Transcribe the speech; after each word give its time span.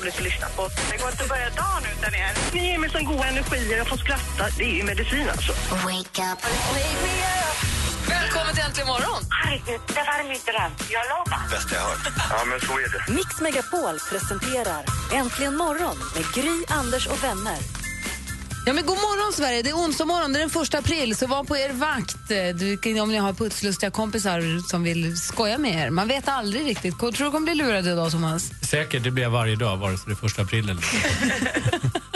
roligt 0.00 0.14
att 0.18 0.24
lyssna 0.24 0.46
på. 0.56 0.62
Det 0.90 0.96
går 1.02 1.10
inte 1.10 1.22
att 1.22 1.28
börja 1.28 1.50
dagen 1.50 1.82
utan 1.98 2.14
er. 2.14 2.30
Ni 2.54 2.60
ger 2.68 2.78
mig 2.78 2.90
sån 2.90 3.04
god 3.04 3.24
energi 3.32 3.60
och 3.72 3.78
jag 3.78 3.88
får 3.88 3.96
skratta. 3.96 4.44
Det 4.58 4.64
är 4.64 4.74
ju 4.76 4.84
medicin 4.84 5.28
alltså. 5.30 5.52
Välkommen 8.08 8.54
till 8.54 8.64
Äntligen 8.64 8.88
morgon! 8.88 9.22
Herregud, 9.30 9.80
det 9.86 10.04
var 10.08 10.28
min 10.28 10.42
dröm. 10.50 10.72
Jag 10.96 11.04
lovar. 11.12 11.50
Bästa 11.50 11.74
jag 11.74 11.82
hört. 11.82 12.12
Ja, 12.30 12.44
men 12.44 12.60
så 12.60 12.72
är 12.72 12.88
det. 12.94 13.12
Mix 13.12 13.40
Megapol 13.40 13.96
presenterar 14.10 14.84
Äntligen 15.12 15.56
morgon 15.56 15.96
med 16.14 16.24
Gry, 16.34 16.64
Anders 16.68 17.06
och 17.06 17.24
vänner. 17.24 17.79
Ja, 18.66 18.72
men 18.72 18.86
god 18.86 18.96
morgon, 18.96 19.32
Sverige! 19.32 19.62
Det 19.62 19.70
är 19.70 19.74
onsdag 19.74 20.04
morgon, 20.04 20.32
det 20.32 20.38
är 20.38 20.40
den 20.40 20.50
första 20.50 20.78
april, 20.78 21.16
så 21.16 21.26
var 21.26 21.44
på 21.44 21.56
er 21.56 21.72
vakt 21.72 22.28
du, 22.28 23.00
om 23.00 23.08
ni 23.10 23.16
har 23.16 23.32
putslustiga 23.32 23.90
kompisar 23.90 24.68
som 24.68 24.82
vill 24.82 25.18
skoja 25.18 25.58
med 25.58 25.86
er. 25.86 25.90
Man 25.90 26.08
vet 26.08 26.28
aldrig 26.28 26.66
riktigt. 26.66 26.98
Tror 26.98 27.24
du 27.24 27.30
kommer 27.30 27.40
bli 27.40 27.54
lurad 27.54 27.86
idag, 27.86 28.10
Thomas? 28.10 28.52
Säkert, 28.70 29.04
det 29.04 29.10
blir 29.10 29.24
jag 29.24 29.30
varje 29.30 29.56
dag, 29.56 29.76
vare 29.76 29.96
sig 29.96 30.04
det 30.06 30.12
är 30.12 30.16
första 30.16 30.42
april 30.42 30.70
eller 30.70 30.82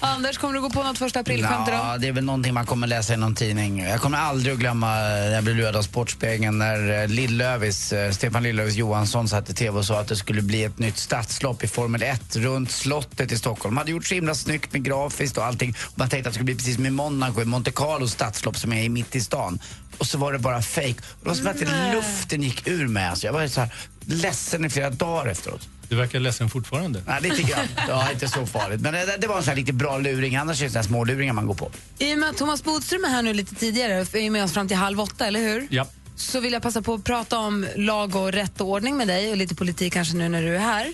Anders, 0.00 0.38
kommer 0.38 0.54
du 0.54 0.60
gå 0.60 0.70
på 0.70 0.82
något 0.82 0.98
första 0.98 1.20
aprilskämt 1.20 1.68
idag? 1.68 1.80
Ja, 1.80 1.98
det 1.98 2.08
är 2.08 2.12
väl 2.12 2.24
någonting 2.24 2.54
man 2.54 2.66
kommer 2.66 2.86
läsa 2.86 3.14
i 3.14 3.16
någon 3.16 3.34
tidning. 3.34 3.78
Jag 3.78 4.00
kommer 4.00 4.18
aldrig 4.18 4.54
att 4.54 4.60
glömma 4.60 4.86
när 4.86 5.32
jag 5.34 5.44
blev 5.44 5.56
lurad 5.56 5.76
av 5.76 5.82
Sportspegeln 5.82 6.58
när 6.58 7.02
eh, 7.02 7.08
Lill-Lövis, 7.08 7.92
eh, 7.92 8.10
Stefan 8.10 8.42
Lill-Lövis 8.42 8.74
Johansson 8.74 9.28
satt 9.28 9.50
i 9.50 9.54
TV 9.54 9.78
och 9.78 9.84
sa 9.84 10.00
att 10.00 10.08
det 10.08 10.16
skulle 10.16 10.42
bli 10.42 10.64
ett 10.64 10.78
nytt 10.78 10.98
stadslopp 10.98 11.64
i 11.64 11.68
Formel 11.68 12.02
1 12.02 12.36
runt 12.36 12.70
slottet 12.70 13.32
i 13.32 13.38
Stockholm. 13.38 13.74
De 13.74 13.78
hade 13.78 13.90
gjort 13.90 14.06
så 14.06 14.14
himla 14.14 14.34
snyggt 14.34 14.72
med 14.72 14.84
grafiskt 14.84 15.38
och 15.38 15.44
allting. 15.44 15.74
Man 15.94 16.08
tänkte 16.08 16.28
att 16.28 16.32
det 16.32 16.34
skulle 16.34 16.44
bli 16.44 16.54
precis 16.54 16.74
som 16.74 16.86
i 16.86 16.90
Monaco, 16.90 17.42
i 17.42 17.44
Monte 17.44 17.70
Carlos 17.70 18.12
stadslopp 18.12 18.56
som 18.56 18.72
är 18.72 18.88
mitt 18.88 19.16
i 19.16 19.20
stan. 19.20 19.58
Och 19.98 20.06
så 20.06 20.18
var 20.18 20.32
det 20.32 20.38
bara 20.38 20.62
fake. 20.62 20.94
Det 21.22 21.28
var 21.28 21.34
som 21.34 21.46
att 21.46 21.60
luften 21.94 22.42
gick 22.42 22.68
ur 22.68 22.88
mig. 22.88 23.06
Alltså 23.06 23.26
jag 23.26 23.32
var 23.32 23.48
så 23.48 23.60
här 23.60 23.70
ledsen 24.06 24.64
i 24.64 24.70
flera 24.70 24.90
dagar 24.90 25.30
efteråt. 25.30 25.68
Du 25.94 25.98
verkar 26.00 26.20
ledsen 26.20 26.50
fortfarande. 26.50 27.02
Nej, 27.06 27.22
lite 27.22 27.42
grann. 27.42 27.66
Ja, 27.88 28.10
inte 28.10 28.28
så 28.28 28.46
farligt. 28.46 28.80
Men 28.80 28.92
det, 28.92 29.16
det 29.18 29.26
var 29.26 29.36
en 29.36 29.42
sån 29.42 29.48
här 29.48 29.56
riktigt 29.56 29.74
bra 29.74 29.98
luring. 29.98 30.36
Annars 30.36 30.60
är 30.60 30.64
det 30.64 30.70
såna 30.70 30.80
här 30.80 30.88
små 30.88 31.04
luringar 31.04 31.32
man 31.32 31.46
går 31.46 31.54
på. 31.54 31.70
I 31.98 32.14
och 32.14 32.18
med 32.18 32.28
att 32.30 32.36
Thomas 32.36 32.64
Bodström 32.64 33.04
är 33.04 33.08
här 33.08 33.22
nu 33.22 33.34
lite 33.34 33.54
tidigare, 33.54 33.92
är 33.94 34.30
med 34.30 34.44
oss 34.44 34.52
fram 34.52 34.68
till 34.68 34.76
halv 34.76 35.00
åtta, 35.00 35.26
eller 35.26 35.40
hur? 35.40 35.66
Ja. 35.70 35.86
Så 36.16 36.40
vill 36.40 36.52
jag 36.52 36.62
passa 36.62 36.82
på 36.82 36.94
att 36.94 37.04
prata 37.04 37.38
om 37.38 37.66
lag 37.76 38.16
och 38.16 38.32
rätt 38.32 38.60
och 38.60 38.68
ordning 38.68 38.96
med 38.96 39.08
dig 39.08 39.30
och 39.30 39.36
lite 39.36 39.54
politik 39.54 39.92
kanske 39.92 40.16
nu 40.16 40.28
när 40.28 40.42
du 40.42 40.54
är 40.54 40.60
här. 40.60 40.92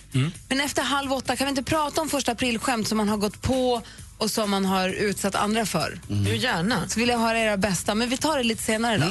Men 0.48 0.60
efter 0.60 0.82
halv 0.82 1.12
åtta, 1.12 1.36
kan 1.36 1.46
vi 1.46 1.50
inte 1.50 1.62
prata 1.62 2.00
om 2.00 2.08
första 2.08 2.32
aprilskämt 2.32 2.88
som 2.88 2.98
man 2.98 3.08
har 3.08 3.16
gått 3.16 3.42
på 3.42 3.82
och 4.18 4.30
som 4.30 4.50
man 4.50 4.64
har 4.64 4.88
utsatt 4.88 5.34
andra 5.34 5.66
för? 5.66 6.00
Jo, 6.08 6.34
gärna. 6.34 6.88
Så 6.88 7.00
vill 7.00 7.08
jag 7.08 7.18
höra 7.18 7.38
era 7.38 7.56
bästa, 7.56 7.94
men 7.94 8.08
vi 8.08 8.16
tar 8.16 8.38
det 8.38 8.44
lite 8.44 8.62
senare 8.62 8.98
då. 8.98 9.06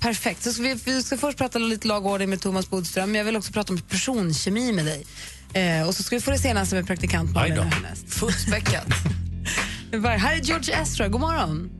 Perfekt. 0.00 0.42
Så 0.42 0.52
ska 0.52 0.62
vi, 0.62 0.74
vi 0.84 1.02
ska 1.02 1.16
först 1.16 1.38
prata 1.38 1.58
lite 1.58 1.88
lag 1.88 2.06
och 2.06 2.12
ordning 2.12 2.30
med 2.30 2.40
Thomas 2.40 2.70
Bodström, 2.70 3.10
men 3.10 3.18
jag 3.18 3.24
vill 3.24 3.36
också 3.36 3.52
prata 3.52 3.72
om 3.72 3.78
personkemi 3.78 4.72
med 4.72 4.84
dig. 4.84 5.06
Eh, 5.52 5.86
och 5.86 5.94
så 5.94 6.02
ska 6.02 6.16
vi 6.16 6.22
få 6.22 6.30
det 6.30 6.38
senaste 6.38 6.74
med 6.74 6.86
praktikant 6.86 7.34
Malin 7.34 7.56
härnäst. 7.56 8.14
Fullspäckat. 8.14 8.86
Här 9.92 10.36
är 10.36 10.40
George 10.40 10.80
Ezra, 10.82 11.08
god 11.08 11.20
morgon. 11.20 11.70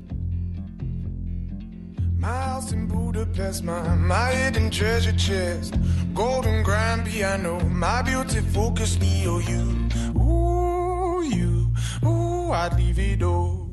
My 2.21 2.27
house 2.27 2.75
in 2.75 2.89
Budapest, 2.89 3.63
my, 3.63 3.95
my 3.97 4.35
hidden 4.35 4.71
treasure 4.71 5.19
chest. 5.19 5.75
Golden 6.15 6.65
grand 6.65 7.07
piano, 7.07 7.61
my 7.61 8.03
beauty 8.03 8.41
focus, 8.55 8.99
Neo, 8.99 9.39
you. 9.39 9.89
Ooh, 10.17 11.23
you. 11.23 11.73
Ooh, 12.05 12.51
I'd 12.51 12.75
leave 12.77 12.99
it 12.99 13.23
all. 13.23 13.71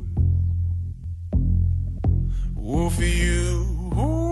Ooh, 2.60 2.90
for 2.92 3.04
you. 3.04 3.66
Ooh. 3.98 4.25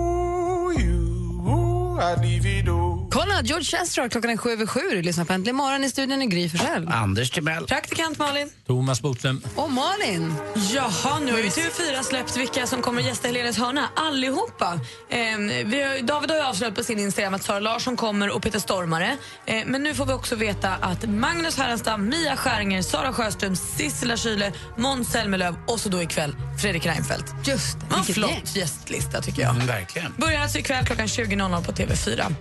I'd 2.04 2.22
leave 2.22 2.46
it 2.46 2.68
all. 2.68 3.08
Kolla, 3.34 3.44
George 3.44 3.82
Ezra, 3.82 4.10
klockan 4.10 4.32
är 4.32 4.38
sju 4.38 4.50
över 4.50 4.66
sju. 4.66 4.80
Du 4.92 5.02
lyssnar 5.02 5.26
på 5.26 5.34
Äntligen 5.34 5.56
morgon 5.56 5.84
i 5.84 5.90
studion 5.90 6.22
i 6.22 6.26
Gry 6.26 6.50
Forssell. 6.50 6.88
Anders 6.88 7.32
Timell. 7.32 7.68
Praktikant 7.68 8.20
Malin. 8.20 8.50
Thomas 8.68 9.02
Bodström. 9.02 9.42
Och 9.56 9.72
Malin. 9.72 10.34
Jaha, 10.74 11.20
nu 11.20 11.32
har 11.32 11.40
ju 11.40 11.46
TV4 11.46 12.04
släppt 12.04 12.38
vilka 12.38 12.68
som 12.68 12.82
kommer 12.82 13.02
gästa 13.02 13.28
Helenes 13.28 13.58
hörna. 13.58 13.90
Allihopa. 13.96 14.80
Ehm, 15.10 15.48
vi 15.48 15.84
har, 15.84 16.08
David 16.08 16.30
har 16.30 16.38
ju 16.38 16.44
avslöjat 16.44 16.76
på 16.76 16.84
sin 16.84 17.00
Instagram 17.00 17.34
att 17.34 17.44
Sara 17.44 17.60
Larsson 17.60 17.98
kommer 17.98 18.36
och 18.36 18.44
Peter 18.44 18.60
Stormare. 18.60 19.18
Ehm, 19.46 19.68
men 19.68 19.84
nu 19.84 19.94
får 19.94 20.06
vi 20.06 20.14
också 20.14 20.36
veta 20.36 20.70
att 20.70 21.10
Magnus 21.10 21.58
Härenstam, 21.58 22.10
Mia 22.10 22.36
Skäringer, 22.36 22.82
Sara 22.82 23.14
Sjöström, 23.14 23.56
Sissela 23.56 24.18
Kyle, 24.18 24.52
Måns 24.78 25.12
Zelmerlöw 25.12 25.56
och 25.68 25.80
så 25.80 25.90
då 25.90 26.02
ikväll 26.02 26.36
Fredrik 26.62 26.86
Reinfeldt. 26.86 27.34
Just 27.46 27.78
det, 27.80 27.96
gäng. 27.96 28.04
flott 28.04 28.56
gästlista 28.56 29.22
tycker 29.22 29.42
jag. 29.42 29.56
Mm, 29.56 29.68
verkligen. 29.68 30.14
Börjar 30.18 30.42
alltså 30.42 30.58
ikväll 30.60 30.86
klockan 30.86 31.08
20.00 31.08 31.64
på 31.66 31.72
TV4. 31.72 32.36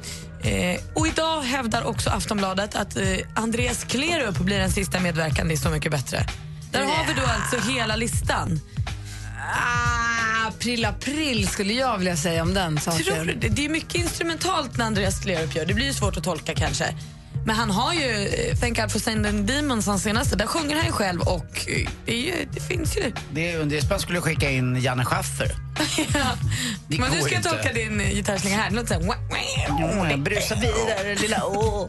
Eh, 0.45 0.81
och 0.94 1.06
idag 1.06 1.43
hävdar 1.43 1.84
också 1.84 2.10
Aftonbladet 2.10 2.75
att 2.75 2.97
eh, 2.97 3.04
Andreas 3.34 3.84
Klerup 3.84 4.38
blir 4.38 4.59
den 4.59 4.70
sista 4.70 5.00
medverkande 5.00 5.54
i 5.54 5.56
Så 5.56 5.70
mycket 5.70 5.93
bättre. 5.93 6.26
Där 6.72 6.84
har 6.84 7.06
vi 7.06 7.20
då 7.20 7.26
alltså 7.26 7.70
hela 7.70 7.97
listan. 7.97 8.60
Ah, 9.54 10.48
april, 10.48 10.84
april 10.84 11.48
skulle 11.48 11.72
jag 11.72 11.98
vilja 11.98 12.16
säga 12.16 12.43
om 12.43 12.54
den 12.54 12.81
saken. 12.81 13.04
Tror 13.04 13.25
du 13.25 13.34
det? 13.34 13.48
Det 13.48 13.65
är 13.65 13.69
mycket 13.69 13.94
instrumentalt 13.94 14.76
när 14.76 14.84
Andreas 14.84 15.20
Klerup 15.20 15.56
gör. 15.56 15.66
Det 15.66 15.75
blir 15.75 15.93
svårt 15.93 16.16
att 16.16 16.25
tolka 16.25 16.54
kanske. 16.54 16.94
Men 17.47 17.57
han 17.57 17.71
har 17.71 17.93
ju 17.93 18.27
eh, 18.27 18.57
Thank 18.57 18.77
God 18.81 18.93
for 18.93 18.99
Sending 18.99 19.47
Demons, 19.47 19.87
hans 19.87 20.03
senaste. 20.03 20.37
Där 20.37 20.47
sjunger 20.47 20.77
han 20.77 20.87
ju 20.87 20.93
själv 20.93 21.21
och 21.21 21.69
eh, 21.69 21.89
det, 22.07 22.13
är 22.13 22.21
ju, 22.21 22.47
det 22.53 22.61
finns 22.61 22.97
ju. 22.97 23.13
Det 23.33 23.57
Undrespan 23.57 24.01
skulle 24.01 24.21
skicka 24.21 24.51
in 24.51 24.81
Janne 24.81 25.05
Schaffer. 25.05 25.51
ja. 25.97 26.37
Det 26.89 26.99
Men 26.99 27.11
nu 27.11 27.21
ska 27.21 27.35
jag 27.35 27.43
tolka 27.43 27.73
din 27.73 28.01
eh, 28.01 28.11
gitarrslinga 28.11 28.57
här. 28.57 28.71
Det 28.71 28.77
låter 28.77 29.01
så 29.01 30.05
här, 30.05 30.17
brusa 30.17 30.55
vidare, 30.55 31.15
lilla 31.15 31.47
åh. 31.47 31.89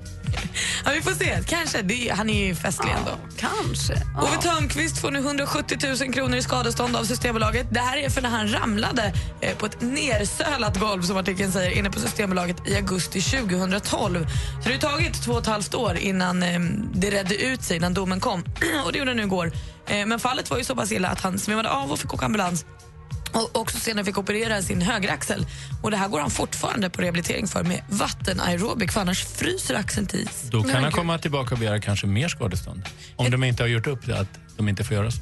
Ja, 0.85 0.91
vi 0.95 1.01
får 1.01 1.11
se. 1.11 1.39
Kanske. 1.47 1.81
Det 1.81 2.09
är, 2.09 2.13
han 2.13 2.29
är 2.29 2.47
ju 2.47 2.55
festlig 2.55 2.91
ändå. 2.91 3.11
Kanske. 3.37 3.93
Ove 3.93 4.41
Thörnqvist 4.41 4.97
får 4.97 5.11
nu 5.11 5.19
170 5.19 5.77
000 6.01 6.13
kronor 6.13 6.37
i 6.37 6.41
skadestånd 6.41 6.95
av 6.95 7.03
Systembolaget. 7.03 7.67
Det 7.71 7.79
här 7.79 7.97
är 7.97 8.09
för 8.09 8.21
när 8.21 8.29
han 8.29 8.53
ramlade 8.53 9.13
eh, 9.41 9.57
på 9.57 9.65
ett 9.65 9.81
nersölat 9.81 10.79
golv 10.79 11.01
som 11.01 11.17
artikeln 11.17 11.51
säger 11.51 11.71
inne 11.71 11.89
på 11.89 11.99
Systembolaget 11.99 12.67
i 12.67 12.75
augusti 12.75 13.21
2012. 13.21 14.27
Så 14.63 14.69
det 14.69 14.73
har 14.73 14.91
tagit 14.91 15.23
två 15.23 15.31
och 15.31 15.41
ett 15.41 15.47
halvt 15.47 15.75
år 15.75 15.97
innan 15.97 16.43
eh, 16.43 16.59
det 16.93 17.09
redde 17.09 17.35
ut 17.35 17.63
sig, 17.63 17.77
innan 17.77 17.93
domen 17.93 18.19
kom. 18.19 18.43
och 18.85 18.91
det 18.91 18.97
gjorde 18.99 19.11
den 19.11 19.17
nu 19.17 19.23
igår. 19.23 19.51
Eh, 19.87 20.05
men 20.05 20.19
fallet 20.19 20.49
var 20.49 20.57
ju 20.57 20.63
så 20.63 20.75
pass 20.75 20.91
illa 20.91 21.07
att 21.07 21.21
han 21.21 21.39
svimmade 21.39 21.69
av 21.69 21.91
och 21.91 21.99
fick 21.99 22.13
åka 22.13 22.25
ambulans 22.25 22.65
och 23.33 23.59
också 23.59 23.77
senare 23.79 24.05
fick 24.05 24.17
operera 24.17 24.61
sin 24.61 24.81
högeraxel. 24.81 25.45
Och 25.81 25.91
det 25.91 25.97
här 25.97 26.07
går 26.07 26.19
han 26.19 26.29
fortfarande 26.29 26.89
på 26.89 27.01
rehabilitering 27.01 27.47
för 27.47 27.63
med 27.63 27.81
vattenaerobik 27.89 28.91
för 28.91 29.01
annars 29.01 29.23
fryser 29.25 29.75
axeln 29.75 30.07
till 30.07 30.19
is. 30.19 30.43
Då 30.51 30.57
kan 30.61 30.67
Men 30.67 30.75
han 30.75 30.83
gud. 30.83 30.93
komma 30.93 31.17
tillbaka 31.17 31.55
och 31.55 31.59
begära 31.59 31.79
kanske 31.79 32.07
mer 32.07 32.27
skadestånd. 32.27 32.83
Om 33.15 33.31
de 33.31 33.43
inte 33.43 33.63
har 33.63 33.67
gjort 33.67 33.87
upp 33.87 34.05
det, 34.05 34.19
att 34.19 34.39
de 34.57 34.69
inte 34.69 34.83
får 34.83 34.95
göra 34.97 35.11
så. 35.11 35.21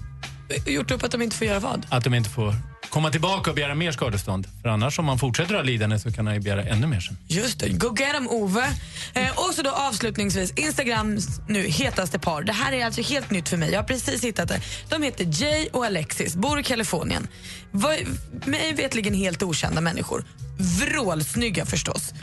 Gjort 0.66 0.92
upp 0.92 1.04
att 1.04 1.12
de 1.12 1.22
inte 1.22 1.36
får 1.36 1.48
göra 1.48 1.60
vad? 1.60 1.86
Att 1.90 2.04
de 2.04 2.14
inte 2.14 2.30
får 2.30 2.56
komma 2.92 3.10
tillbaka 3.12 3.50
och 3.50 3.56
begära 3.56 3.76
mer 3.76 3.92
skadestånd. 3.92 4.48
För 4.62 4.70
annars 4.70 5.00
om 5.00 5.06
man 5.06 5.20
fortsätter 5.20 5.56
ha 5.56 5.62
lidande 5.62 6.00
så 6.00 6.12
kan 6.12 6.26
han 6.26 6.36
ju 6.36 6.42
begära 6.42 6.64
ännu 6.64 6.88
mer 6.88 7.00
sen. 7.00 7.18
Just 7.28 7.60
det, 7.60 7.70
go 7.70 7.96
get 8.00 8.16
'em 8.16 8.28
Ove. 8.28 8.66
Eh, 9.14 9.30
och 9.40 9.54
så 9.54 9.62
då 9.62 9.72
avslutningsvis, 9.72 10.52
Instagrams 10.52 11.28
nu 11.48 11.68
hetaste 11.68 12.20
par. 12.20 12.42
Det 12.44 12.54
här 12.54 12.72
är 12.72 12.86
alltså 12.86 13.02
helt 13.02 13.32
nytt 13.32 13.50
för 13.50 13.58
mig. 13.58 13.72
Jag 13.72 13.80
har 13.80 13.84
precis 13.88 14.24
hittat 14.24 14.48
det. 14.50 14.62
De 14.90 15.04
heter 15.04 15.28
Jay 15.44 15.68
och 15.74 15.86
Alexis, 15.86 16.36
bor 16.36 16.60
i 16.60 16.64
Kalifornien. 16.64 17.28
Var, 17.72 17.98
mig 18.46 18.74
vetligen 18.74 19.14
helt 19.14 19.44
okända 19.44 19.82
människor. 19.82 20.24
Vrålsnygga 20.60 21.66
förstås. 21.66 22.14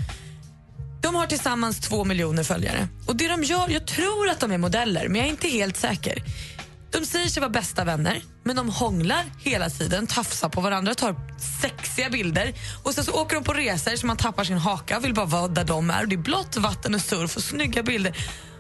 De 1.02 1.14
har 1.14 1.26
tillsammans 1.26 1.80
två 1.80 2.04
miljoner 2.04 2.42
följare. 2.42 2.88
Och 3.06 3.16
det 3.16 3.28
de 3.28 3.44
gör, 3.44 3.70
Jag 3.70 3.86
tror 3.86 4.28
att 4.28 4.40
de 4.40 4.52
är 4.52 4.58
modeller, 4.58 5.08
men 5.08 5.16
jag 5.16 5.26
är 5.26 5.30
inte 5.30 5.48
helt 5.48 5.76
säker. 5.76 6.22
De 6.90 7.06
säger 7.06 7.28
sig 7.28 7.40
vara 7.40 7.50
bästa 7.50 7.84
vänner, 7.84 8.22
men 8.44 8.56
de 8.56 8.68
hånglar 8.68 9.24
hela 9.38 9.70
tiden, 9.70 10.06
tafsar 10.06 10.48
på 10.48 10.60
varandra, 10.60 10.94
tar 10.94 11.16
sexiga 11.62 12.10
bilder. 12.10 12.54
Och 12.82 12.94
sen 12.94 13.04
så 13.04 13.12
åker 13.12 13.34
de 13.34 13.44
på 13.44 13.52
resor 13.52 13.96
så 13.96 14.06
man 14.06 14.16
tappar 14.16 14.44
sin 14.44 14.58
haka 14.58 14.96
och 14.96 15.04
vill 15.04 15.14
bara 15.14 15.26
vara 15.26 15.48
där 15.48 15.64
de 15.64 15.90
är. 15.90 16.02
Och 16.02 16.08
det 16.08 16.14
är 16.14 16.18
blått 16.18 16.56
vatten 16.56 16.94
och 16.94 17.00
surf 17.00 17.36
och 17.36 17.42
snygga 17.42 17.82
bilder. 17.82 18.16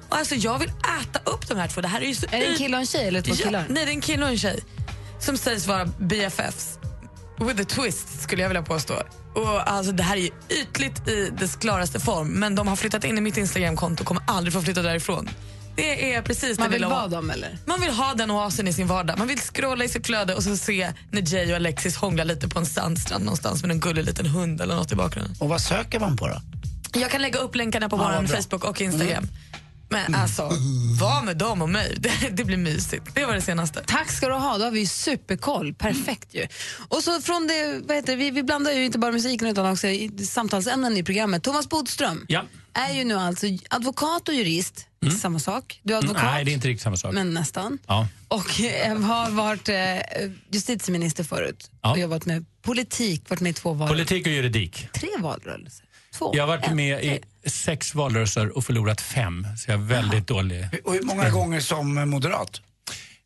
Och 0.08 0.16
alltså 0.16 0.34
jag 0.34 0.58
vill 0.58 0.68
äta 1.00 1.30
upp 1.30 1.48
de 1.48 1.58
här 1.58 1.68
två. 1.68 1.80
Det 1.80 1.88
här 1.88 2.00
är 2.00 2.06
ju 2.06 2.14
så 2.14 2.26
Är 2.26 2.40
det 2.40 2.46
en 2.46 2.56
kille 2.56 2.76
och 2.76 2.80
en 2.80 2.86
tjej 2.86 3.08
eller 3.08 3.22
två 3.22 3.34
killar? 3.34 3.60
Ja, 3.60 3.66
nej, 3.68 3.84
det 3.84 3.90
är 3.90 3.94
en 3.94 4.00
kille 4.00 4.24
och 4.24 4.30
en 4.30 4.38
tjej 4.38 4.60
som 5.20 5.38
sägs 5.38 5.66
vara 5.66 5.86
BFFs. 5.86 6.78
With 7.40 7.60
a 7.60 7.64
twist, 7.68 8.22
skulle 8.22 8.42
jag 8.42 8.48
vilja 8.48 8.62
påstå. 8.62 8.94
Och 9.34 9.70
alltså, 9.70 9.92
det 9.92 10.02
här 10.02 10.16
är 10.16 10.20
ju 10.20 10.30
ytligt 10.48 11.08
i 11.08 11.30
dess 11.38 11.56
klaraste 11.56 12.00
form 12.00 12.28
men 12.28 12.54
de 12.54 12.68
har 12.68 12.76
flyttat 12.76 13.04
in 13.04 13.18
i 13.18 13.20
mitt 13.20 13.36
Instagramkonto 13.36 14.02
och 14.02 14.06
kommer 14.06 14.22
aldrig 14.26 14.52
få 14.52 14.62
flytta 14.62 14.82
därifrån. 14.82 15.28
Det 15.82 16.14
är 16.14 16.22
precis 16.22 16.58
Man 16.58 16.70
det 16.70 16.76
vill 16.76 16.84
vara 16.86 17.08
dem 17.08 17.30
eller? 17.30 17.58
Man 17.66 17.80
vill 17.80 17.90
ha 17.90 18.14
den 18.14 18.30
oasen 18.30 18.68
i 18.68 18.72
sin 18.72 18.86
vardag. 18.86 19.18
Man 19.18 19.28
vill 19.28 19.38
scrolla 19.38 19.84
i 19.84 19.88
sitt 19.88 20.06
flöde 20.06 20.34
och 20.34 20.42
så 20.42 20.56
se 20.56 20.92
när 21.10 21.34
Jay 21.34 21.50
och 21.50 21.56
Alexis 21.56 21.96
hånglar 21.96 22.24
lite 22.24 22.48
på 22.48 22.58
en 22.58 22.66
sandstrand 22.66 23.24
någonstans 23.24 23.62
med 23.62 23.70
en 23.70 23.80
gullig 23.80 24.04
liten 24.04 24.26
hund 24.26 24.60
eller 24.60 24.74
något 24.76 24.92
i 24.92 24.94
bakgrunden. 24.94 25.34
Och 25.38 25.48
vad 25.48 25.60
söker 25.60 26.00
man 26.00 26.16
på 26.16 26.28
då? 26.28 26.40
Jag 27.00 27.10
kan 27.10 27.22
lägga 27.22 27.38
upp 27.38 27.54
länkarna 27.54 27.88
på 27.88 27.96
Ja, 27.96 28.02
vår 28.02 28.12
vad 28.14 28.24
bra. 28.28 28.36
Facebook 28.36 28.64
och 28.64 28.80
Instagram. 28.80 29.28
Men 29.90 30.14
alltså, 30.14 30.42
var 31.00 31.22
med 31.22 31.36
dem 31.36 31.62
och 31.62 31.68
mig. 31.68 31.94
Det, 32.00 32.28
det 32.32 32.44
blir 32.44 32.56
mysigt. 32.56 33.04
Det 33.14 33.24
var 33.26 33.34
det 33.34 33.40
senaste. 33.40 33.82
Tack 33.86 34.10
ska 34.10 34.28
du 34.28 34.34
ha, 34.34 34.58
då 34.58 34.64
har 34.64 34.70
vi 34.70 34.86
superkoll. 34.86 35.74
Perfekt 35.74 36.34
ju. 36.34 36.46
Och 36.88 37.02
så 37.02 37.20
från 37.20 37.46
det, 37.46 37.80
vad 37.86 37.96
heter 37.96 38.12
det, 38.12 38.16
vi, 38.16 38.30
vi 38.30 38.42
blandar 38.42 38.72
ju 38.72 38.84
inte 38.84 38.98
bara 38.98 39.12
musiken 39.12 39.48
utan 39.48 39.72
också 39.72 39.86
i, 39.86 40.26
samtalsämnen 40.26 40.96
i 40.96 41.02
programmet. 41.02 41.42
Thomas 41.42 41.68
Bodström 41.68 42.24
Ja. 42.28 42.44
är 42.72 42.94
ju 42.94 43.04
nu 43.04 43.14
alltså 43.14 43.46
advokat 43.70 44.28
och 44.28 44.34
jurist, 44.34 44.86
inte 45.04 45.16
samma 45.16 45.38
sak. 45.38 45.80
Du 45.82 45.94
är 45.94 45.98
advokat, 45.98 46.22
Nej, 46.24 46.44
det 46.44 46.50
är 46.50 46.52
inte 46.52 46.68
riktigt 46.68 46.82
samma 46.82 46.96
sak. 46.96 47.14
men 47.14 47.34
nästan. 47.34 47.78
Ja. 47.86 48.08
Och 48.28 48.60
eh, 48.60 48.98
har 49.00 49.30
varit 49.30 49.68
eh, 49.68 49.76
justitieminister 50.50 51.24
förut 51.24 51.70
Ja. 51.82 51.90
och 51.92 51.98
jobbat 51.98 52.26
med 52.26 52.44
politik, 52.62 53.30
varit 53.30 53.40
med 53.40 53.50
i 53.50 53.54
två 53.54 53.72
val. 53.72 53.88
Politik 53.88 54.26
och 54.26 54.32
juridik. 54.32 54.88
Tre 54.92 55.08
valrörelser. 55.18 55.84
Två. 56.18 56.32
Jag 56.34 56.42
har 56.42 56.48
varit 56.56 56.66
En, 56.66 56.76
med 56.76 57.04
i 57.04 57.20
sex 57.48 57.94
valrörelser 57.94 58.56
och 58.56 58.64
förlorat 58.64 59.00
fem, 59.00 59.46
så 59.58 59.70
jag 59.70 59.80
är 59.80 59.84
väldigt 59.84 60.26
dålig. 60.26 60.66
Och 60.84 60.92
hur 60.92 61.02
många 61.02 61.30
gånger 61.30 61.60
som 61.60 62.10
moderat? 62.10 62.60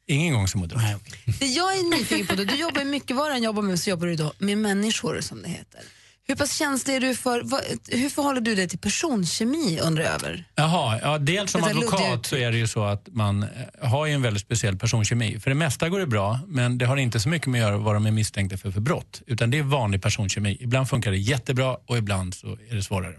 Ingen 0.07 0.35
gång 0.35 0.49
som 0.49 0.61
moderat. 0.61 1.01
Det 1.41 1.47
jag 1.47 1.75
är 1.75 1.91
nyfiken 1.99 2.27
på, 2.27 2.35
då, 2.35 2.45
du 2.45 2.55
jobbar 2.55 2.85
mycket, 2.85 3.17
vad 3.17 3.31
du 3.31 3.35
än 3.35 3.43
jobbar 3.43 3.63
med 3.63 3.81
så 3.81 3.91
jobbar 3.91 4.07
du 4.07 4.17
då 4.17 4.33
med 4.39 4.59
människor 4.59 5.21
som 5.21 5.43
det 5.43 5.49
heter. 5.49 5.81
Hur 6.29 6.35
pass 6.35 6.55
känslig 6.59 6.95
är 6.97 7.01
du 7.01 7.15
för, 7.15 7.43
vad, 7.45 7.61
hur 7.89 8.09
förhåller 8.09 8.41
du 8.41 8.55
dig 8.55 8.69
till 8.69 8.79
personkemi 8.79 9.81
undrar 9.83 10.05
jag 10.05 10.15
över? 10.15 10.45
Jaha, 10.55 10.99
ja, 11.03 11.19
dels 11.19 11.51
som 11.51 11.65
advokat 11.65 12.27
så 12.27 12.37
är 12.37 12.53
det 12.53 12.59
ju 12.59 12.67
så 12.67 12.85
att 12.85 13.09
man 13.13 13.43
eh, 13.43 13.89
har 13.89 14.07
ju 14.07 14.13
en 14.13 14.23
väldigt 14.23 14.43
speciell 14.43 14.77
personkemi. 14.79 15.41
För 15.41 15.51
det 15.51 15.55
mesta 15.55 15.89
går 15.89 16.01
det 16.01 16.07
bra, 16.07 16.39
men 16.47 16.79
det 16.79 16.87
har 16.87 16.97
inte 16.97 17.21
så 17.21 17.29
mycket 17.29 17.49
med 17.49 17.65
att 17.65 17.69
göra 17.71 17.79
vad 17.79 17.95
de 17.97 18.07
är 18.07 18.11
misstänkta 18.11 18.57
för 18.57 18.71
för 18.71 18.81
brott. 18.81 19.23
Utan 19.27 19.51
det 19.51 19.59
är 19.59 19.63
vanlig 19.63 20.03
personkemi. 20.03 20.57
Ibland 20.61 20.89
funkar 20.89 21.11
det 21.11 21.17
jättebra 21.19 21.77
och 21.87 21.99
ibland 21.99 22.35
så 22.35 22.47
är 22.71 22.75
det 22.75 22.83
svårare. 22.83 23.15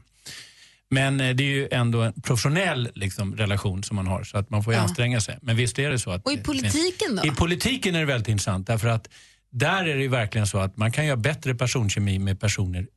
Men 0.90 1.22
eh, 1.22 1.36
det 1.36 1.44
är 1.44 1.48
ju 1.48 1.68
ändå 1.72 2.02
en 2.02 2.14
professionell 2.22 2.90
liksom, 2.96 3.36
relation 3.36 3.84
som 3.84 3.96
man 3.96 4.08
har 4.08 4.24
så 4.24 4.38
att 4.38 4.50
man 4.50 4.64
får 4.64 4.74
ju 4.74 4.78
Ja. 4.80 4.84
anstränga 4.84 5.22
sig. 5.22 5.38
Men 5.42 5.56
visst 5.56 5.80
är 5.80 5.90
det 5.92 6.00
så 6.00 6.12
att... 6.12 6.26
Och 6.26 6.34
i 6.34 6.38
politiken 6.38 7.16
då? 7.16 7.26
I 7.28 7.32
politiken 7.32 7.96
är 7.96 8.00
det 8.00 8.06
väldigt 8.06 8.28
intressant 8.28 8.68
därför 8.68 8.88
att 8.88 9.10
där 9.54 9.86
är 9.86 9.98
det 9.98 10.08
verkligen 10.08 10.48
så 10.48 10.58
att 10.58 10.78
man 10.78 10.92
kan 10.92 11.06
göra 11.06 11.18
bättre 11.18 11.56
personkemi 11.56 12.20
med 12.20 12.40
personer 12.40 12.88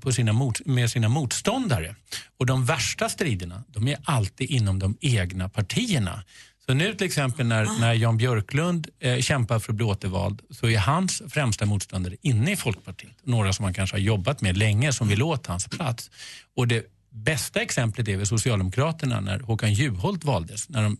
på, 0.00 0.12
sina 0.12 0.32
mot, 0.32 0.66
med 0.66 0.90
sina 0.90 1.08
motståndare. 1.08 1.94
Och 2.36 2.46
de 2.46 2.64
värsta 2.64 3.08
striderna, 3.08 3.64
de 3.68 3.88
är 3.88 3.98
alltid 4.04 4.50
inom 4.50 4.78
de 4.78 4.96
egna 5.00 5.48
partierna. 5.48 6.24
Så 6.66 6.74
nu 6.74 6.94
till 6.94 7.06
exempel 7.06 7.46
när, 7.46 7.80
när 7.80 7.94
Jan 7.94 8.16
Björklund 8.16 8.88
eh, 9.00 9.20
kämpar 9.20 9.58
för 9.58 9.72
att 9.72 9.76
bli 9.76 9.84
återvald 9.84 10.42
så 10.50 10.68
är 10.68 10.78
hans 10.78 11.22
främsta 11.28 11.66
motståndare 11.66 12.16
inne 12.22 12.52
i 12.52 12.56
Folkpartiet. 12.56 13.16
Några 13.22 13.52
som 13.52 13.64
han 13.64 13.74
kanske 13.74 13.96
har 13.96 14.00
jobbat 14.00 14.40
med 14.40 14.56
länge 14.56 14.92
som 14.92 15.08
vill 15.08 15.22
åt 15.22 15.46
hans 15.46 15.68
plats. 15.68 16.10
Och 16.56 16.68
det 16.68 16.84
bästa 17.10 17.62
exemplet 17.62 18.08
är 18.08 18.16
väl 18.16 18.26
Socialdemokraterna 18.26 19.20
när 19.20 19.38
Håkan 19.40 19.72
Juholt 19.72 20.24
valdes. 20.24 20.68
När 20.68 20.82
de, 20.82 20.96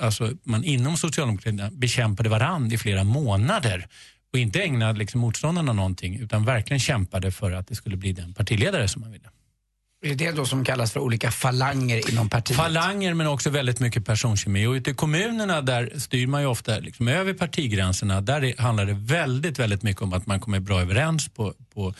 alltså, 0.00 0.30
man 0.42 0.64
inom 0.64 0.96
Socialdemokraterna 0.96 1.70
bekämpade 1.72 2.28
varann 2.28 2.72
i 2.72 2.78
flera 2.78 3.04
månader 3.04 3.86
och 4.32 4.38
inte 4.38 4.62
ägnade 4.62 4.98
liksom, 4.98 5.20
motståndarna 5.20 5.72
någonting 5.72 6.18
utan 6.20 6.44
verkligen 6.44 6.80
kämpade 6.80 7.30
för 7.30 7.52
att 7.52 7.68
det 7.68 7.74
skulle 7.74 7.96
bli 7.96 8.12
den 8.12 8.34
partiledare 8.34 8.88
som 8.88 9.02
man 9.02 9.12
ville. 9.12 9.28
Är 10.04 10.08
det 10.08 10.14
det 10.14 10.32
då 10.32 10.46
som 10.46 10.64
kallas 10.64 10.92
för 10.92 11.00
olika 11.00 11.30
falanger 11.30 12.10
inom 12.10 12.28
partiet? 12.28 12.56
Falanger 12.56 13.14
men 13.14 13.26
också 13.26 13.50
väldigt 13.50 13.80
mycket 13.80 14.06
personkemi. 14.06 14.66
Och 14.66 14.72
ute 14.72 14.90
i 14.90 14.94
kommunerna 14.94 15.60
där 15.60 15.92
styr 15.96 16.26
man 16.26 16.40
ju 16.40 16.46
ofta 16.46 16.78
liksom 16.78 17.08
över 17.08 17.34
partigränserna. 17.34 18.20
Där 18.20 18.44
är, 18.44 18.62
handlar 18.62 18.86
det 18.86 18.92
väldigt, 18.92 19.58
väldigt 19.58 19.82
mycket 19.82 20.02
om 20.02 20.12
att 20.12 20.26
man 20.26 20.40
kommer 20.40 20.60
bra 20.60 20.80
överens 20.80 21.28
på, 21.28 21.54
på 21.74 21.94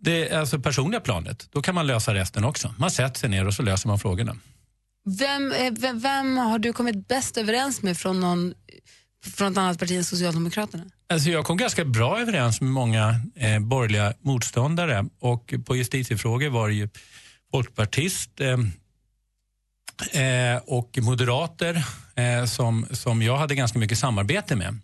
det 0.00 0.32
alltså 0.32 0.58
personliga 0.58 1.00
planet. 1.00 1.48
Då 1.52 1.62
kan 1.62 1.74
man 1.74 1.86
lösa 1.86 2.14
resten 2.14 2.44
också. 2.44 2.74
Man 2.78 2.90
sätter 2.90 3.20
sig 3.20 3.30
ner 3.30 3.46
och 3.46 3.54
så 3.54 3.62
löser 3.62 3.88
man 3.88 3.98
frågorna. 3.98 4.36
Vem, 5.04 5.52
eh, 5.52 5.72
vem, 5.78 6.00
vem 6.00 6.36
har 6.36 6.58
du 6.58 6.72
kommit 6.72 7.08
bäst 7.08 7.36
överens 7.36 7.82
med 7.82 7.96
från, 7.96 8.20
någon, 8.20 8.54
från 9.24 9.52
ett 9.52 9.58
annat 9.58 9.78
parti 9.78 9.92
än 9.92 10.04
Socialdemokraterna? 10.04 10.84
Alltså 11.08 11.30
jag 11.30 11.44
kom 11.44 11.56
ganska 11.56 11.84
bra 11.84 12.20
överens 12.20 12.60
med 12.60 12.70
många 12.70 13.20
eh, 13.34 13.58
borgerliga 13.58 14.14
motståndare 14.20 15.06
och 15.20 15.54
på 15.66 15.76
justitiefrågor 15.76 16.48
var 16.48 16.68
det 16.68 16.74
ju 16.74 16.88
folkpartist 17.50 18.40
eh, 18.40 18.58
eh, 20.22 20.60
och 20.66 20.98
moderater 21.02 21.84
eh, 22.14 22.44
som, 22.44 22.86
som 22.90 23.22
jag 23.22 23.36
hade 23.36 23.54
ganska 23.54 23.78
mycket 23.78 23.98
samarbete 23.98 24.56
med. 24.56 24.78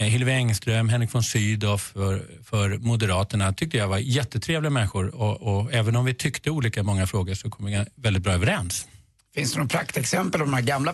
Eh, 0.00 0.06
Hillevi 0.06 0.32
Engström, 0.32 0.88
Henrik 0.88 1.14
von 1.14 1.22
Sydow 1.22 1.78
för, 1.78 2.22
för 2.44 2.78
Moderaterna 2.78 3.52
tyckte 3.52 3.76
jag 3.76 3.88
var 3.88 3.98
jättetrevliga 3.98 4.70
människor 4.70 5.14
och, 5.14 5.42
och 5.42 5.72
även 5.72 5.96
om 5.96 6.04
vi 6.04 6.14
tyckte 6.14 6.50
olika 6.50 6.80
i 6.80 6.82
många 6.82 7.06
frågor 7.06 7.34
så 7.34 7.50
kom 7.50 7.66
vi 7.66 7.84
väldigt 7.96 8.22
bra 8.22 8.32
överens. 8.32 8.86
Finns 9.38 9.52
det 9.52 9.58
några 9.58 9.68
praktexempel 9.68 10.42
om 10.42 10.50
de 10.50 10.54
här 10.54 10.62
gamla 10.62 10.92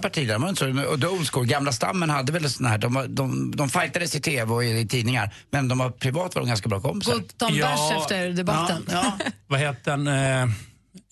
så- 0.57 0.85
Och 0.93 1.01
the 1.01 1.07
old 1.07 1.29
school, 1.31 1.47
gamla 1.47 1.73
stammen 1.73 2.11
hade 2.11 2.33
väl 2.33 2.51
sån 2.51 2.67
här, 2.67 2.79
de, 2.79 3.07
de, 3.09 3.57
de 3.57 3.69
fightades 3.69 4.15
i 4.15 4.21
tv 4.21 4.53
och 4.55 4.65
i, 4.65 4.79
i 4.81 4.87
tidningar, 4.89 5.35
men 5.51 5.69
de 5.69 5.79
var 5.79 5.91
privat 5.91 6.35
var 6.35 6.43
de 6.43 6.49
ganska 6.49 6.69
bra 6.69 6.81
kompisar. 6.81 7.15
Ta 7.39 7.49
en 7.49 7.55
bärs 7.61 7.93
efter 8.03 8.29
debatten. 8.29 8.87
Ja, 8.91 9.19
vad 9.47 9.61
hette 9.61 9.91
han? 9.91 10.07
Eh, 10.09 10.47